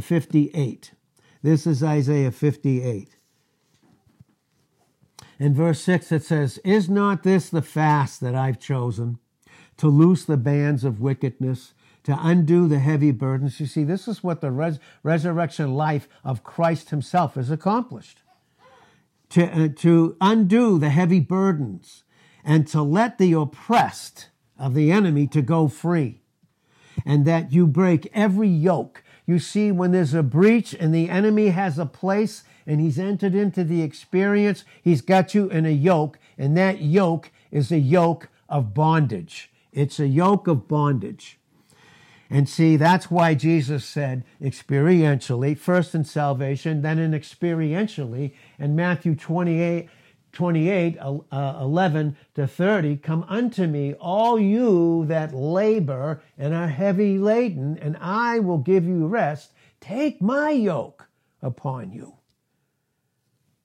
[0.00, 0.92] 58.
[1.46, 3.18] This is Isaiah 58.
[5.38, 9.20] In verse 6, it says, Is not this the fast that I've chosen
[9.76, 13.60] to loose the bands of wickedness, to undo the heavy burdens?
[13.60, 18.22] You see, this is what the res- resurrection life of Christ himself has accomplished
[19.28, 22.02] to, uh, to undo the heavy burdens
[22.44, 26.22] and to let the oppressed of the enemy to go free
[27.04, 31.48] and that you break every yoke you see when there's a breach and the enemy
[31.48, 36.18] has a place and he's entered into the experience he's got you in a yoke
[36.38, 41.38] and that yoke is a yoke of bondage it's a yoke of bondage
[42.28, 48.32] and see, that's why Jesus said experientially, first in salvation, then in experientially.
[48.58, 49.88] In Matthew 28,
[50.36, 57.16] 28 uh, 11 to 30, come unto me, all you that labor and are heavy
[57.16, 59.54] laden, and I will give you rest.
[59.80, 61.08] Take my yoke
[61.40, 62.16] upon you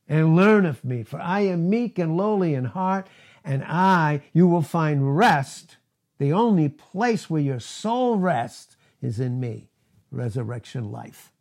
[0.07, 3.07] and learn of me, for I am meek and lowly in heart,
[3.43, 5.75] and I, you will find rest
[6.19, 9.67] the only place where your soul rests is in me,
[10.09, 11.33] resurrection life.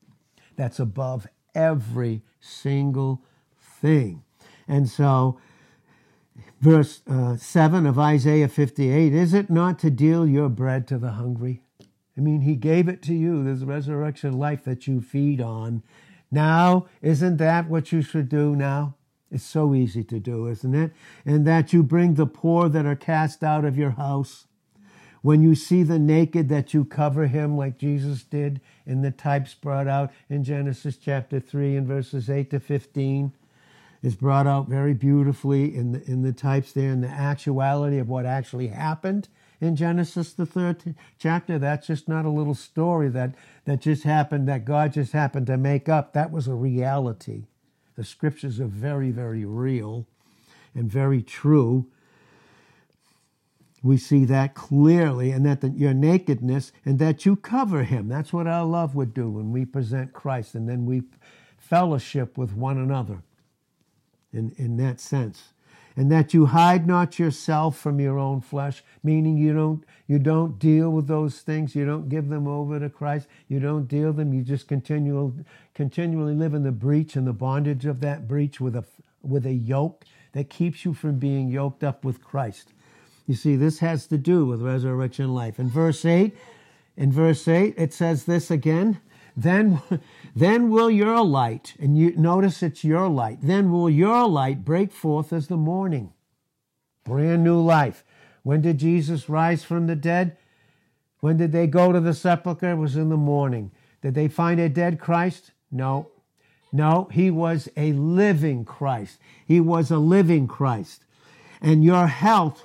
[0.56, 3.22] That's above every single
[3.60, 4.24] thing.
[4.70, 5.40] And so,
[6.60, 11.10] verse uh, 7 of Isaiah 58 is it not to deal your bread to the
[11.10, 11.60] hungry?
[12.16, 15.82] I mean, he gave it to you, this resurrection life that you feed on.
[16.30, 18.94] Now, isn't that what you should do now?
[19.32, 20.92] It's so easy to do, isn't it?
[21.26, 24.46] And that you bring the poor that are cast out of your house
[25.22, 29.52] when you see the naked, that you cover him like Jesus did in the types
[29.52, 33.32] brought out in Genesis chapter 3 and verses 8 to 15
[34.02, 38.08] is brought out very beautifully in the, in the types there in the actuality of
[38.08, 39.28] what actually happened
[39.60, 41.58] in Genesis the third chapter.
[41.58, 43.34] That's just not a little story that,
[43.66, 46.12] that just happened, that God just happened to make up.
[46.12, 47.44] That was a reality.
[47.96, 50.06] The scriptures are very, very real
[50.74, 51.86] and very true
[53.82, 58.08] we see that clearly, and that the, your nakedness, and that you cover him.
[58.08, 61.02] That's what our love would do when we present Christ, and then we
[61.56, 63.22] fellowship with one another
[64.32, 65.52] in, in that sense.
[65.96, 70.58] And that you hide not yourself from your own flesh, meaning you don't you don't
[70.58, 74.32] deal with those things, you don't give them over to Christ, you don't deal them,
[74.32, 75.34] you just continual,
[75.74, 78.84] continually live in the breach and the bondage of that breach with a
[79.22, 82.72] with a yoke that keeps you from being yoked up with Christ.
[83.26, 85.58] You see, this has to do with resurrection life.
[85.58, 86.36] In verse 8,
[86.96, 89.00] in verse 8, it says this again
[89.36, 89.80] Then,
[90.34, 94.92] then will your light, and you notice it's your light, then will your light break
[94.92, 96.12] forth as the morning.
[97.04, 98.04] Brand new life.
[98.42, 100.36] When did Jesus rise from the dead?
[101.20, 102.70] When did they go to the sepulchre?
[102.70, 103.70] It was in the morning.
[104.02, 105.52] Did they find a dead Christ?
[105.70, 106.10] No.
[106.72, 109.18] No, he was a living Christ.
[109.44, 111.04] He was a living Christ.
[111.60, 112.64] And your health,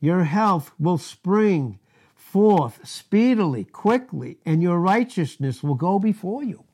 [0.00, 1.78] your health will spring
[2.34, 6.64] forth speedily, quickly, and your righteousness will go before you.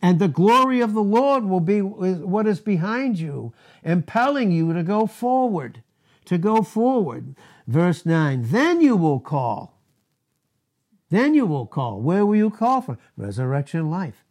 [0.00, 3.52] And the glory of the Lord will be what is behind you,
[3.84, 5.82] impelling you to go forward,
[6.24, 7.36] to go forward.
[7.66, 9.78] Verse 9, then you will call.
[11.10, 12.00] Then you will call.
[12.00, 12.96] Where will you call for?
[13.18, 14.24] Resurrection life.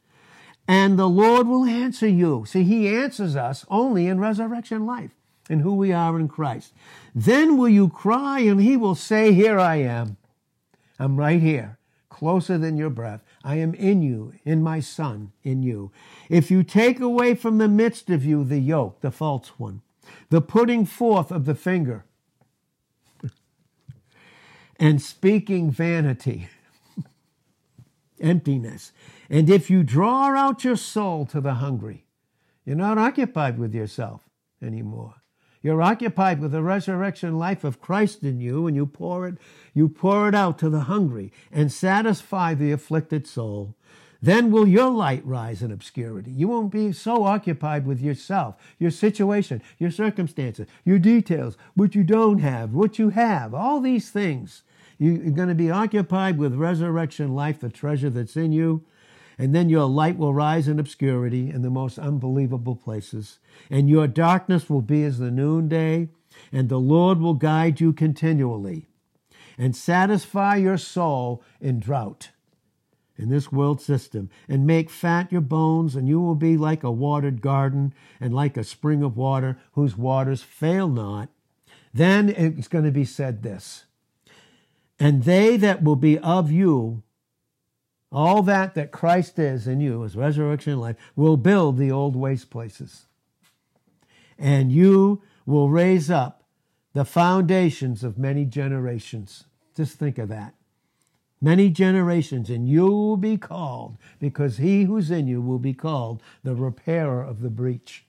[0.67, 2.45] And the Lord will answer you.
[2.47, 5.11] See, He answers us only in resurrection life
[5.49, 6.73] in who we are in Christ.
[7.19, 10.17] Then will you cry and He will say, Here I am.
[10.99, 13.23] I'm right here, closer than your breath.
[13.43, 15.91] I am in you, in my Son, in you.
[16.29, 19.81] If you take away from the midst of you the yoke, the false one,
[20.29, 22.05] the putting forth of the finger,
[24.79, 26.49] and speaking vanity,
[28.21, 28.91] emptiness.
[29.27, 32.05] And if you draw out your soul to the hungry,
[32.63, 34.29] you're not occupied with yourself
[34.61, 35.15] anymore.
[35.67, 39.35] You're occupied with the resurrection life of Christ in you, and you pour it,
[39.73, 43.75] you pour it out to the hungry and satisfy the afflicted soul.
[44.21, 46.31] Then will your light rise in obscurity.
[46.31, 52.05] You won't be so occupied with yourself, your situation, your circumstances, your details, what you
[52.05, 54.63] don't have, what you have, all these things.
[54.97, 58.85] You're going to be occupied with resurrection life, the treasure that's in you.
[59.37, 63.39] And then your light will rise in obscurity in the most unbelievable places.
[63.69, 66.09] And your darkness will be as the noonday.
[66.51, 68.87] And the Lord will guide you continually
[69.57, 72.29] and satisfy your soul in drought
[73.15, 76.91] in this world system and make fat your bones and you will be like a
[76.91, 81.29] watered garden and like a spring of water whose waters fail not
[81.91, 83.87] then it's going to be said this
[84.99, 87.03] and they that will be of you,
[88.11, 92.49] all that that Christ is in you, is resurrection life, will build the old waste
[92.49, 93.05] places.
[94.37, 96.43] And you will raise up
[96.93, 99.45] the foundations of many generations.
[99.75, 100.53] Just think of that.
[101.39, 106.23] Many generations, and you will be called, because he who's in you will be called
[106.43, 108.05] the repairer of the breach.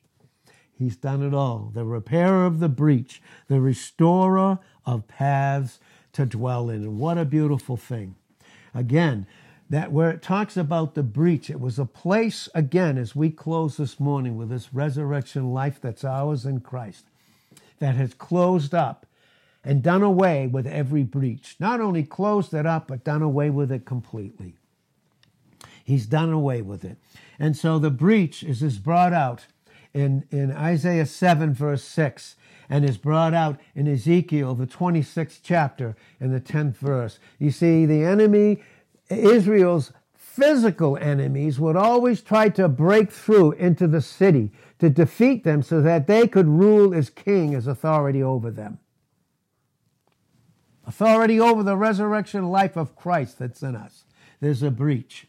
[0.72, 1.70] He's done it all.
[1.74, 5.80] The repairer of the breach, the restorer of paths
[6.12, 6.84] to dwell in.
[6.84, 8.14] And what a beautiful thing.
[8.74, 9.26] Again,
[9.70, 13.76] that where it talks about the breach, it was a place, again, as we close
[13.76, 17.04] this morning with this resurrection life that's ours in Christ,
[17.78, 19.06] that has closed up
[19.62, 21.56] and done away with every breach.
[21.60, 24.54] Not only closed it up, but done away with it completely.
[25.84, 26.96] He's done away with it.
[27.38, 29.46] And so the breach is, is brought out
[29.92, 32.36] in, in Isaiah 7, verse 6
[32.68, 37.18] and is brought out in Ezekiel, the 26th chapter, in the 10th verse.
[37.38, 38.62] You see, the enemy,
[39.16, 39.92] Israel's
[40.38, 45.80] physical enemies, would always try to break through into the city to defeat them so
[45.80, 48.78] that they could rule as king, as authority over them.
[50.86, 54.04] Authority over the resurrection life of Christ that's in us.
[54.40, 55.26] There's a breach.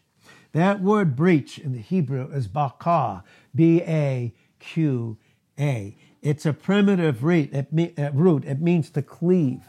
[0.52, 5.18] That word breach in the Hebrew is bakah, B A Q
[5.58, 5.96] A.
[6.22, 7.52] It's a primitive root.
[7.52, 8.44] It, uh, root.
[8.44, 9.64] it means to cleave.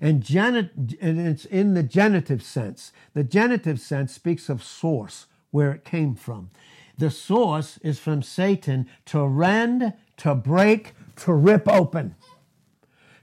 [0.00, 0.70] And, geni-
[1.00, 2.92] and it's in the genitive sense.
[3.14, 6.50] The genitive sense speaks of source, where it came from.
[6.98, 12.14] The source is from Satan to rend, to break, to rip open.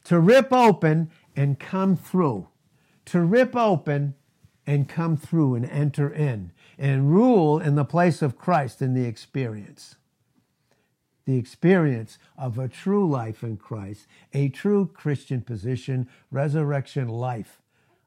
[0.05, 2.47] To rip open and come through.
[3.05, 4.15] To rip open
[4.65, 9.05] and come through and enter in and rule in the place of Christ in the
[9.05, 9.95] experience
[11.25, 17.61] the experience of a true life in Christ, a true Christian position, resurrection life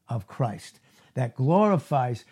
[0.07, 0.79] of Christ
[1.15, 2.25] that glorifies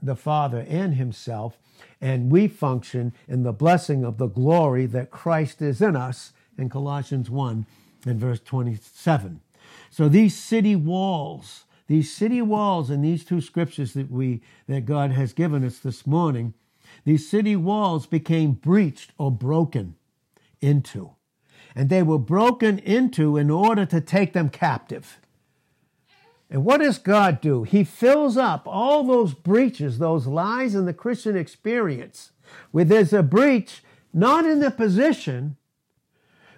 [0.00, 1.58] the Father and Himself,
[2.00, 6.68] and we function in the blessing of the glory that Christ is in us in
[6.68, 7.66] Colossians 1
[8.06, 9.40] and verse 27.
[9.90, 15.10] So these city walls, these city walls in these two scriptures that we that God
[15.12, 16.54] has given us this morning,
[17.04, 19.96] these city walls became breached or broken
[20.60, 21.12] into.
[21.74, 25.18] And they were broken into in order to take them captive.
[26.50, 27.64] And what does God do?
[27.64, 32.32] He fills up all those breaches, those lies in the Christian experience,
[32.70, 33.82] where there's a breach
[34.14, 35.56] not in the position,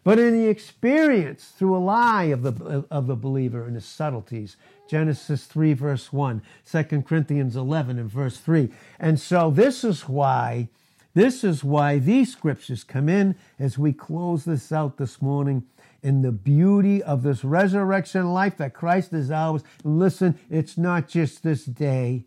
[0.05, 4.57] but in the experience through a lie of the, of the believer and his subtleties.
[4.88, 8.70] Genesis 3, verse 1, 2 Corinthians 11 and verse 3.
[8.98, 10.68] And so this is why,
[11.14, 15.64] this is why these scriptures come in as we close this out this morning
[16.02, 19.62] in the beauty of this resurrection life that Christ is ours.
[19.84, 22.26] Listen, it's not just this day.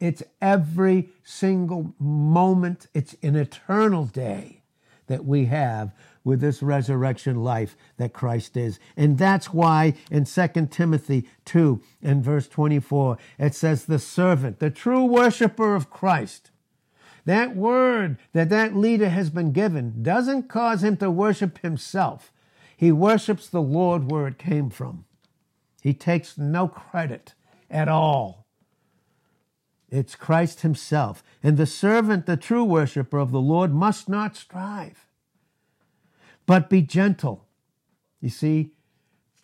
[0.00, 2.88] It's every single moment.
[2.94, 4.62] It's an eternal day
[5.06, 5.92] that we have
[6.24, 8.80] with this resurrection life that Christ is.
[8.96, 14.70] And that's why in 2 Timothy 2 and verse 24, it says, the servant, the
[14.70, 16.50] true worshiper of Christ,
[17.24, 22.32] that word that that leader has been given doesn't cause him to worship himself.
[22.76, 25.04] He worships the Lord where it came from.
[25.80, 27.34] He takes no credit
[27.70, 28.46] at all.
[29.90, 31.22] It's Christ Himself.
[31.42, 35.06] And the servant, the true worshiper of the Lord, must not strive,
[36.46, 37.46] but be gentle.
[38.20, 38.72] You see,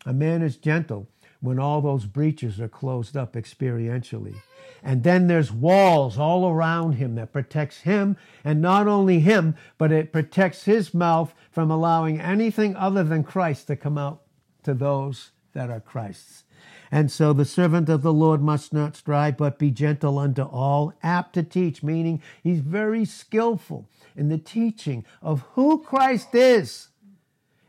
[0.04, 1.08] a man is gentle
[1.40, 4.36] when all those breaches are closed up experientially.
[4.82, 9.92] And then there's walls all around him that protects him and not only him, but
[9.92, 14.22] it protects his mouth from allowing anything other than Christ to come out
[14.62, 16.44] to those that are Christ's.
[16.90, 20.92] And so the servant of the Lord must not strive, but be gentle unto all,
[21.02, 26.88] apt to teach, meaning he's very skillful in the teaching of who Christ is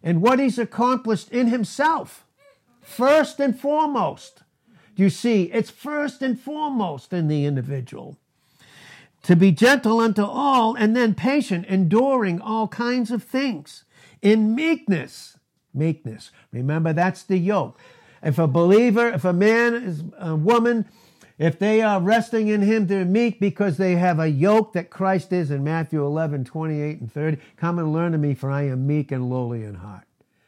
[0.01, 2.25] and what he's accomplished in himself,
[2.81, 4.43] first and foremost.
[4.95, 5.43] You see?
[5.43, 8.17] It's first and foremost in the individual.
[9.23, 13.83] To be gentle unto all, and then patient, enduring all kinds of things.
[14.21, 15.37] In meekness,
[15.73, 16.31] meekness.
[16.51, 17.79] Remember, that's the yoke.
[18.23, 20.85] If a believer, if a man is a woman,
[21.37, 25.33] if they are resting in him, they're meek because they have a yoke that Christ
[25.33, 27.37] is in Matthew 11, 28 and 30.
[27.57, 30.05] Come and learn of me, for I am meek and lowly in heart.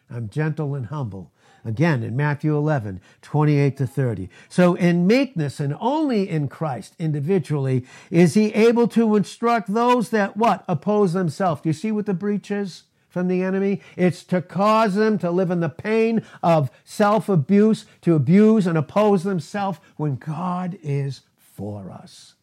[0.07, 1.31] I'm gentle and humble.
[1.66, 4.30] Again, in Matthew 11, 28 to 30.
[4.49, 10.36] So in meekness and only in Christ individually is he able to instruct those that
[10.36, 10.66] what?
[10.68, 11.61] Oppose themselves.
[11.61, 12.84] Do you see what the breach is?
[13.14, 13.80] from the enemy.
[13.95, 18.76] It's to cause them to live in the pain of self abuse, to abuse and
[18.76, 22.34] oppose themselves when God is for us.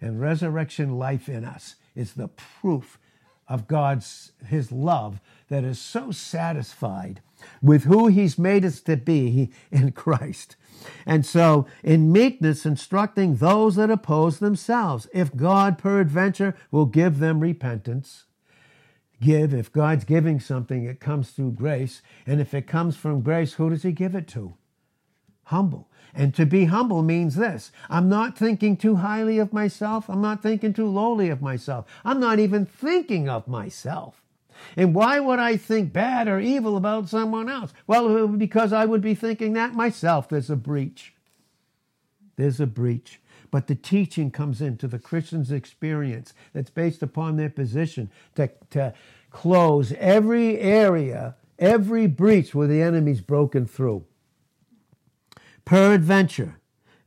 [0.00, 2.98] And resurrection life in us is the proof
[3.46, 7.20] of God's, his love that is so satisfied
[7.62, 10.56] with who he's made us to be in Christ.
[11.04, 17.40] And so, in meekness, instructing those that oppose themselves, if God peradventure will give them
[17.40, 18.24] repentance,
[19.20, 22.02] give, if God's giving something, it comes through grace.
[22.26, 24.54] And if it comes from grace, who does he give it to?
[25.44, 25.88] Humble.
[26.14, 30.08] And to be humble means this I'm not thinking too highly of myself.
[30.08, 31.86] I'm not thinking too lowly of myself.
[32.04, 34.22] I'm not even thinking of myself.
[34.76, 37.72] And why would I think bad or evil about someone else?
[37.86, 40.28] Well, because I would be thinking that myself.
[40.28, 41.14] There's a breach.
[42.36, 43.20] There's a breach.
[43.50, 48.92] But the teaching comes into the Christian's experience that's based upon their position to, to
[49.30, 54.04] close every area, every breach where the enemy's broken through.
[55.64, 56.58] Peradventure,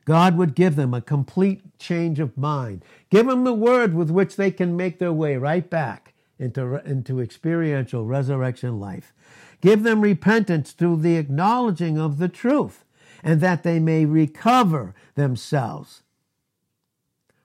[0.06, 2.84] God would give them a complete change of mind.
[3.10, 7.20] Give them the word with which they can make their way right back into, into
[7.20, 9.14] experiential resurrection life.
[9.62, 12.86] Give them repentance through the acknowledging of the truth,
[13.22, 16.04] and that they may recover themselves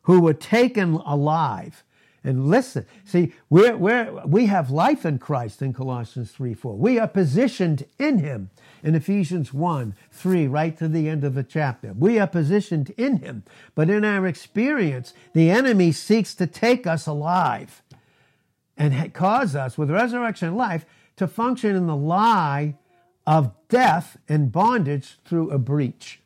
[0.03, 1.83] who were taken alive.
[2.27, 6.75] And listen, see, we're, we're, we have life in Christ in Colossians 3 4.
[6.75, 8.49] We are positioned in Him
[8.83, 11.93] in Ephesians 1 3, right to the end of the chapter.
[11.93, 13.43] We are positioned in Him.
[13.75, 17.83] But in our experience, the enemy seeks to take us alive
[18.77, 20.85] and cause us, with resurrection life,
[21.17, 22.77] to function in the lie
[23.27, 26.21] of death and bondage through a breach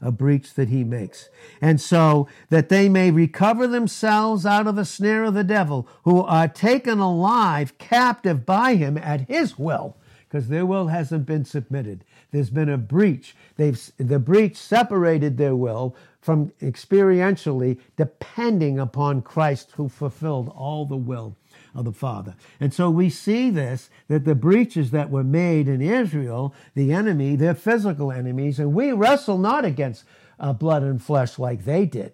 [0.00, 1.28] a breach that he makes.
[1.60, 6.22] And so that they may recover themselves out of the snare of the devil, who
[6.22, 9.96] are taken alive, captive by him at his will,
[10.28, 12.04] because their will hasn't been submitted.
[12.30, 13.36] There's been a breach.
[13.56, 20.96] They've, the breach separated their will from experientially depending upon Christ who fulfilled all the
[20.96, 21.36] will
[21.74, 22.34] of the Father.
[22.58, 27.36] And so we see this that the breaches that were made in Israel, the enemy,
[27.36, 30.04] they're physical enemies, and we wrestle not against
[30.38, 32.12] uh, blood and flesh like they did.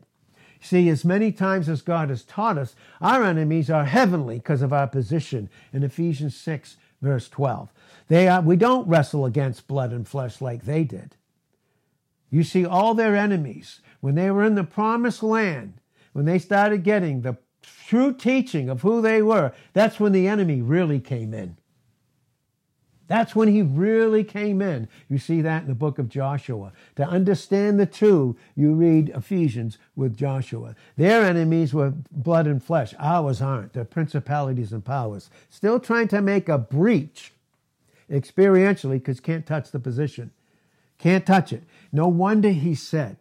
[0.60, 4.72] See, as many times as God has taught us, our enemies are heavenly because of
[4.72, 7.72] our position in Ephesians 6, verse 12.
[8.08, 11.14] They are, we don't wrestle against blood and flesh like they did.
[12.30, 15.80] You see, all their enemies, when they were in the promised land,
[16.12, 17.36] when they started getting the
[17.86, 21.56] true teaching of who they were, that's when the enemy really came in.
[23.08, 24.88] That's when he really came in.
[25.08, 26.72] You see that in the book of Joshua.
[26.96, 30.74] To understand the two, you read Ephesians with Joshua.
[30.96, 32.94] Their enemies were blood and flesh.
[32.98, 33.74] Ours aren't.
[33.74, 35.30] They're principalities and powers.
[35.48, 37.32] Still trying to make a breach
[38.10, 40.32] experientially because can't touch the position.
[40.98, 41.62] Can't touch it.
[41.92, 43.18] No wonder he said,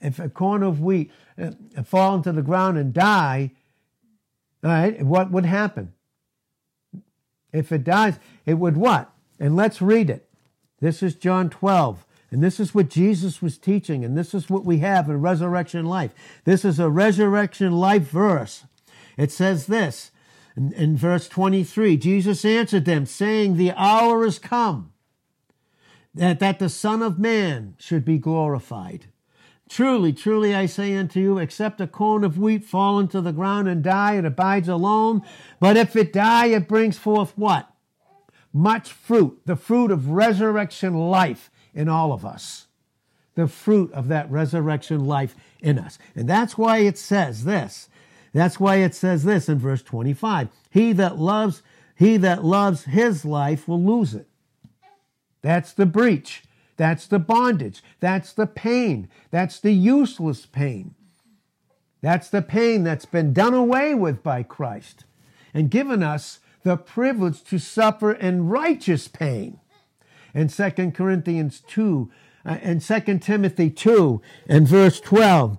[0.00, 1.50] if a corn of wheat uh,
[1.84, 3.50] fall into the ground and die,
[4.64, 5.92] all right, what would happen?
[7.52, 9.10] If it dies, it would what?
[9.38, 10.28] And let's read it.
[10.80, 12.04] This is John 12.
[12.30, 15.86] And this is what Jesus was teaching, and this is what we have in resurrection
[15.86, 16.12] life.
[16.44, 18.64] This is a resurrection life verse.
[19.16, 20.10] It says this
[20.54, 24.92] in, in verse 23 Jesus answered them, saying, The hour is come
[26.14, 29.06] that, that the Son of Man should be glorified.
[29.68, 33.68] Truly, truly, I say unto you, except a corn of wheat fall into the ground
[33.68, 35.22] and die, it abides alone.
[35.60, 37.70] But if it die, it brings forth what?
[38.52, 42.66] much fruit, the fruit of resurrection life in all of us.
[43.34, 45.98] The fruit of that resurrection life in us.
[46.16, 47.88] And that's why it says this.
[48.32, 50.48] That's why it says this in verse 25.
[50.70, 51.62] He that loves,
[51.94, 54.26] he that loves his life will lose it.
[55.40, 56.42] That's the breach.
[56.78, 57.82] That's the bondage.
[58.00, 59.08] That's the pain.
[59.30, 60.94] That's the useless pain.
[62.00, 65.04] That's the pain that's been done away with by Christ
[65.52, 69.58] and given us the privilege to suffer in righteous pain.
[70.34, 72.10] In 2 Corinthians 2,
[72.46, 75.58] uh, in 2 Timothy 2 and verse 12,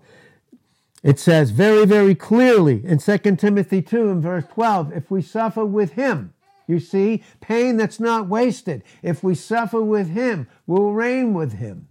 [1.03, 5.65] it says very, very clearly in 2 Timothy 2 and verse 12, if we suffer
[5.65, 6.33] with him,
[6.69, 8.83] you see, pain that's not wasted.
[9.01, 11.87] If we suffer with him, we'll reign with him.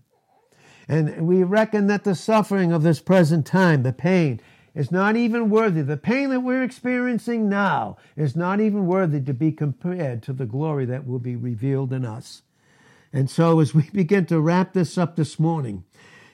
[0.86, 4.40] And we reckon that the suffering of this present time, the pain,
[4.76, 5.82] is not even worthy.
[5.82, 10.46] The pain that we're experiencing now is not even worthy to be compared to the
[10.46, 12.42] glory that will be revealed in us.
[13.12, 15.84] And so, as we begin to wrap this up this morning,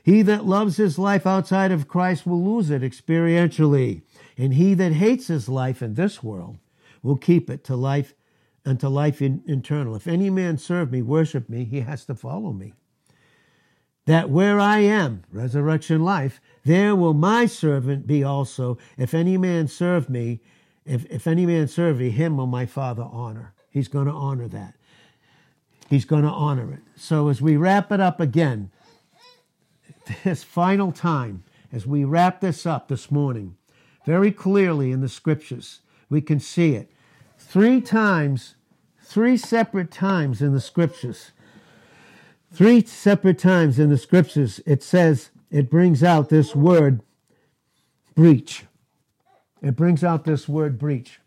[0.02, 4.02] he that loves his life outside of Christ will lose it experientially,
[4.36, 6.58] and he that hates his life in this world
[7.02, 8.12] will keep it to life
[8.66, 9.94] unto life in, eternal.
[9.94, 12.74] If any man serve me, worship me, he has to follow me.
[14.06, 18.78] That where I am, resurrection life, there will my servant be also.
[18.98, 20.40] If any man serve me,
[20.84, 23.54] if, if any man serve me, him will my Father honor.
[23.70, 24.74] He's going to honor that.
[25.88, 26.80] He's going to honor it.
[26.96, 28.70] So as we wrap it up again,
[30.22, 33.56] this final time, as we wrap this up this morning,
[34.04, 36.90] very clearly in the scriptures, we can see it.
[37.54, 38.56] Three times,
[39.00, 41.30] three separate times in the scriptures,
[42.52, 47.00] three separate times in the scriptures, it says, it brings out this word
[48.16, 48.64] breach.
[49.62, 51.20] It brings out this word breach.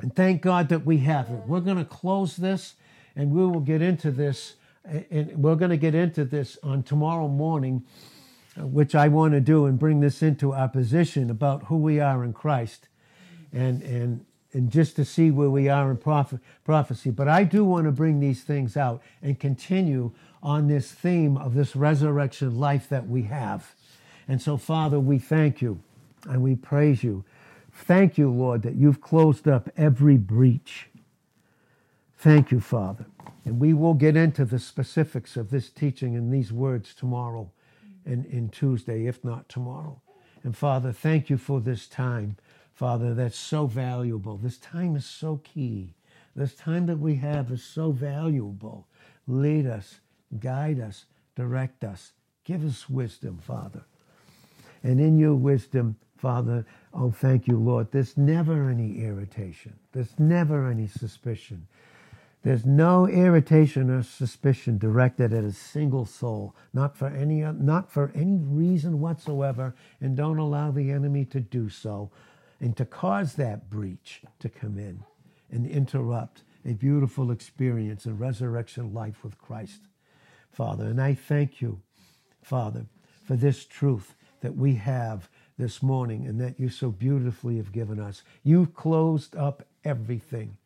[0.00, 1.42] And thank God that we have it.
[1.48, 2.74] We're going to close this
[3.16, 4.54] and we will get into this.
[4.84, 7.82] And we're going to get into this on tomorrow morning,
[8.56, 12.22] which I want to do and bring this into our position about who we are
[12.22, 12.86] in Christ
[13.52, 17.10] and, and, and just to see where we are in prophecy.
[17.10, 21.54] But I do want to bring these things out and continue on this theme of
[21.54, 23.74] this resurrection life that we have.
[24.28, 25.80] And so, Father, we thank you
[26.28, 27.24] and we praise you.
[27.72, 30.88] Thank you, Lord, that you've closed up every breach.
[32.18, 33.06] Thank you, Father.
[33.44, 37.50] And we will get into the specifics of this teaching and these words tomorrow
[38.04, 40.00] and in Tuesday, if not tomorrow.
[40.44, 42.36] And Father, thank you for this time,
[42.74, 44.36] Father, that's so valuable.
[44.36, 45.94] This time is so key.
[46.34, 48.86] This time that we have is so valuable.
[49.28, 50.00] Lead us,
[50.40, 51.06] guide us,
[51.36, 52.12] direct us.
[52.44, 53.84] Give us wisdom, Father.
[54.82, 57.92] And in your wisdom, Father, oh, thank you, Lord.
[57.92, 59.74] There's never any irritation.
[59.92, 61.66] There's never any suspicion.
[62.42, 68.12] There's no irritation or suspicion directed at a single soul, not for any, not for
[68.14, 72.10] any reason whatsoever, and don't allow the enemy to do so
[72.62, 75.04] and to cause that breach to come in
[75.50, 79.82] and interrupt a beautiful experience in resurrection life with Christ.
[80.52, 80.84] Father.
[80.84, 81.80] And I thank you,
[82.42, 82.86] Father,
[83.24, 87.98] for this truth that we have this morning and that you so beautifully have given
[87.98, 88.22] us.
[88.42, 90.58] You've closed up everything.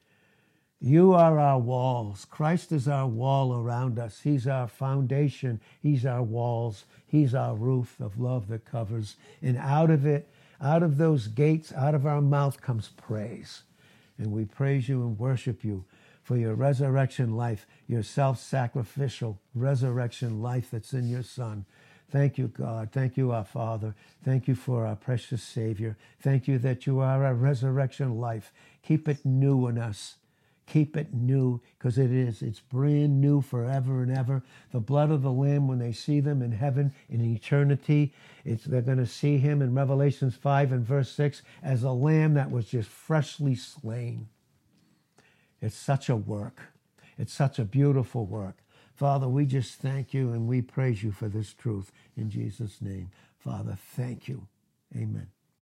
[0.81, 2.27] You are our walls.
[2.27, 4.21] Christ is our wall around us.
[4.21, 5.61] He's our foundation.
[5.81, 6.85] He's our walls.
[7.07, 9.17] He's our roof of love that covers.
[9.41, 10.29] And out of it,
[10.61, 13.63] out of those gates, out of our mouth comes praise.
[14.19, 15.85] And we praise you and worship you
[16.23, 21.65] for your resurrection life, your self sacrificial resurrection life that's in your Son.
[22.11, 22.91] Thank you, God.
[22.93, 23.95] Thank you, our Father.
[24.25, 25.97] Thank you for our precious Savior.
[26.21, 28.53] Thank you that you are our resurrection life.
[28.83, 30.17] Keep it new in us.
[30.67, 32.43] Keep it new because it is.
[32.43, 34.43] It's brand new forever and ever.
[34.73, 38.13] The blood of the Lamb, when they see them in heaven in eternity,
[38.45, 42.35] it's, they're going to see him in Revelations 5 and verse 6 as a lamb
[42.35, 44.29] that was just freshly slain.
[45.61, 46.61] It's such a work.
[47.17, 48.59] It's such a beautiful work.
[48.95, 53.11] Father, we just thank you and we praise you for this truth in Jesus' name.
[53.39, 54.49] Father, thank you.
[54.95, 55.36] Amen.